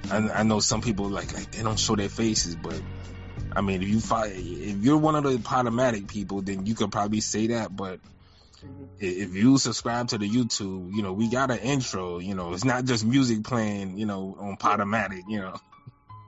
I, 0.09 0.17
I 0.17 0.43
know 0.43 0.59
some 0.59 0.81
people 0.81 1.09
like 1.09 1.33
like 1.33 1.51
they 1.51 1.63
don't 1.63 1.79
show 1.79 1.95
their 1.95 2.09
faces, 2.09 2.55
but. 2.55 2.81
I 3.53 3.59
mean, 3.59 3.81
if 3.81 3.89
you 3.89 3.99
find, 3.99 4.31
if 4.33 4.77
you're 4.77 4.97
one 4.97 5.15
of 5.15 5.23
the 5.23 5.37
Podomatic 5.37 6.07
people, 6.07 6.41
then 6.41 6.65
you 6.65 6.73
could 6.73 6.89
probably 6.89 7.19
say 7.19 7.47
that. 7.47 7.75
But 7.75 7.99
if 8.99 9.35
you 9.35 9.57
subscribe 9.57 10.09
to 10.09 10.17
the 10.17 10.29
YouTube, 10.29 10.95
you 10.95 11.01
know, 11.01 11.11
we 11.11 11.27
got 11.27 11.51
an 11.51 11.57
intro. 11.57 12.19
You 12.19 12.33
know, 12.33 12.53
it's 12.53 12.63
not 12.63 12.85
just 12.85 13.05
music 13.05 13.43
playing. 13.43 13.97
You 13.97 14.05
know, 14.05 14.37
on 14.39 14.55
Podomatic. 14.55 15.23
You 15.27 15.39
know, 15.39 15.59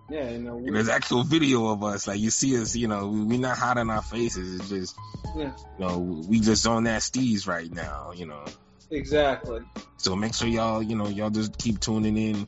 Yeah, 0.10 0.30
you 0.30 0.40
know. 0.40 0.58
we- 0.58 0.72
there's 0.72 0.90
actual 0.90 1.24
video 1.24 1.68
of 1.68 1.84
us. 1.84 2.08
Like 2.08 2.20
you 2.20 2.30
see 2.30 2.60
us. 2.62 2.76
You 2.76 2.88
know, 2.88 3.08
we, 3.08 3.24
we 3.24 3.38
not 3.38 3.58
hiding 3.58 3.90
our 3.90 4.02
faces. 4.02 4.60
It's 4.60 4.70
just, 4.70 4.96
Yeah. 5.36 5.54
you 5.80 5.86
know, 5.86 6.00
we 6.00 6.40
just 6.40 6.68
on 6.68 6.84
that 6.86 7.02
steez 7.02 7.48
right 7.48 7.72
now. 7.72 8.12
You 8.16 8.28
know. 8.28 8.44
Exactly. 8.92 9.62
So 9.98 10.16
make 10.16 10.36
sure 10.36 10.48
y'all, 10.48 10.84
you 10.84 10.96
know, 10.96 11.08
y'all 11.08 11.30
just 11.30 11.58
keep 11.58 11.80
tuning 11.80 12.18
in. 12.18 12.48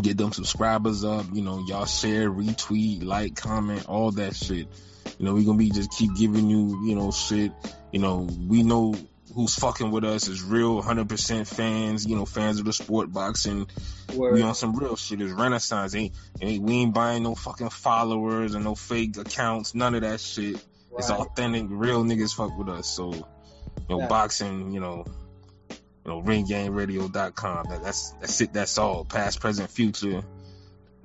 Get 0.00 0.16
them 0.16 0.32
subscribers 0.32 1.02
up, 1.04 1.26
you 1.32 1.42
know, 1.42 1.64
y'all 1.66 1.84
share, 1.84 2.30
retweet, 2.30 3.02
like, 3.02 3.34
comment, 3.34 3.86
all 3.88 4.12
that 4.12 4.36
shit. 4.36 4.68
You 5.18 5.26
know, 5.26 5.34
we 5.34 5.44
gonna 5.44 5.58
be 5.58 5.68
just 5.70 5.90
keep 5.90 6.14
giving 6.14 6.48
you, 6.48 6.86
you 6.86 6.94
know, 6.94 7.10
shit. 7.10 7.52
You 7.90 7.98
know, 7.98 8.28
we 8.46 8.62
know 8.62 8.94
who's 9.34 9.54
fucking 9.54 9.90
with 9.90 10.04
us 10.04 10.28
is 10.28 10.42
real 10.42 10.82
100% 10.82 11.46
fans, 11.46 12.06
you 12.06 12.16
know, 12.16 12.26
fans 12.26 12.58
of 12.58 12.64
the 12.64 12.72
sport 12.72 13.12
boxing. 13.12 13.68
Word. 14.14 14.34
We 14.34 14.42
on 14.42 14.54
some 14.54 14.74
real 14.76 14.96
shit. 14.96 15.20
It's 15.20 15.32
renaissance. 15.32 15.94
Ain't, 15.94 16.14
ain't 16.40 16.62
we 16.62 16.74
ain't 16.74 16.94
buying 16.94 17.22
no 17.22 17.34
fucking 17.34 17.70
followers 17.70 18.54
and 18.54 18.64
no 18.64 18.74
fake 18.74 19.16
accounts. 19.16 19.74
None 19.74 19.94
of 19.94 20.02
that 20.02 20.20
shit. 20.20 20.62
It's 20.96 21.10
authentic. 21.10 21.66
Real 21.68 22.04
niggas 22.04 22.34
fuck 22.34 22.56
with 22.58 22.68
us. 22.68 22.88
So, 22.88 23.12
you 23.14 23.24
know, 23.88 24.00
Yeah. 24.00 24.06
boxing, 24.08 24.72
you 24.72 24.80
know, 24.80 25.04
you 25.70 25.76
know, 26.10 26.22
ringgangradio.com. 26.22 27.66
That, 27.70 27.82
that's 27.82 28.10
that's 28.20 28.40
it. 28.40 28.52
That's 28.52 28.76
all. 28.78 29.04
Past, 29.04 29.40
present, 29.40 29.70
future. 29.70 30.22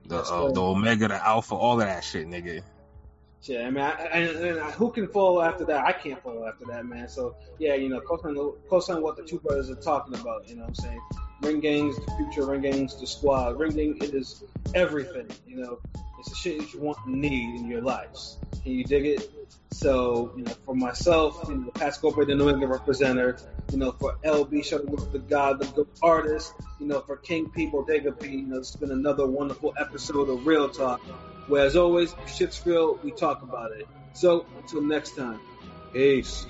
The 0.08 0.18
uh, 0.18 0.52
the 0.52 0.62
omega, 0.62 1.08
the 1.08 1.24
alpha, 1.28 1.56
all 1.56 1.80
of 1.82 1.88
that 1.88 2.04
shit, 2.04 2.28
nigga. 2.28 2.62
Yeah, 3.48 3.68
I 3.68 3.70
mean, 3.70 3.84
I, 3.84 3.92
I, 3.92 4.18
and 4.20 4.74
who 4.74 4.92
can 4.92 5.08
follow 5.08 5.42
after 5.42 5.66
that? 5.66 5.86
I 5.86 5.94
can't 5.94 6.22
follow 6.24 6.48
after 6.48 6.66
that, 6.66 6.86
man. 6.86 7.08
So 7.08 7.36
yeah, 7.60 7.76
you 7.76 7.90
know, 7.90 8.02
co-sign, 8.02 9.02
what 9.02 9.18
the 9.18 9.24
two 9.24 9.40
brothers 9.40 9.70
are 9.70 9.76
talking 9.76 10.16
about. 10.16 10.50
You 10.50 10.56
know, 10.56 10.64
what 10.64 10.70
I'm 10.70 10.76
saying 10.76 11.02
ring 11.42 11.60
gangs, 11.60 11.96
the 11.98 12.12
future 12.18 12.46
ring 12.46 12.62
gangs, 12.62 13.00
the 13.00 13.08
squad. 13.08 13.60
Ring 13.60 13.72
gang, 13.72 13.98
it 14.02 14.14
is 14.14 14.44
everything. 14.74 15.28
You 15.48 15.58
know, 15.58 15.80
it's 16.20 16.30
the 16.30 16.36
shit 16.36 16.60
that 16.60 16.74
you 16.74 16.80
want 16.80 16.98
and 17.06 17.22
need 17.22 17.60
in 17.60 17.70
your 17.70 17.82
lives. 17.82 18.38
Can 18.64 18.74
you 18.74 18.84
dig 18.84 19.06
it? 19.06 19.30
So, 19.72 20.34
you 20.38 20.44
know, 20.44 20.54
for 20.66 20.76
myself, 20.76 21.46
you 21.50 21.56
know, 21.56 21.72
Pat 21.72 21.94
Scoper, 21.96 22.26
the 22.26 22.36
New 22.36 22.50
England 22.50 22.72
representative, 22.72 23.42
you 23.72 23.78
know, 23.78 23.92
for 23.92 24.16
LB 24.24 24.64
Shuttleworth, 24.64 25.12
the 25.12 25.20
God, 25.20 25.60
the 25.60 25.66
good 25.68 25.88
artist, 26.02 26.54
you 26.80 26.88
know, 26.88 27.02
for 27.02 27.18
King 27.18 27.50
P, 27.50 27.68
Bodega 27.68 28.12
P, 28.12 28.30
you 28.30 28.48
know, 28.48 28.58
it's 28.58 28.76
been 28.76 28.92
another 28.92 29.28
wonderful 29.28 29.74
episode 29.78 30.30
of 30.30 30.48
Real 30.48 30.70
Talk. 30.70 31.02
Where, 31.48 31.66
as 31.66 31.76
always, 31.76 32.16
shit's 32.26 32.66
real, 32.66 33.00
we 33.04 33.12
talk 33.14 33.42
about 33.44 33.72
it. 33.80 33.88
So, 34.14 34.48
until 34.56 34.84
next 34.84 35.14
time, 35.14 35.42
peace. 35.94 36.48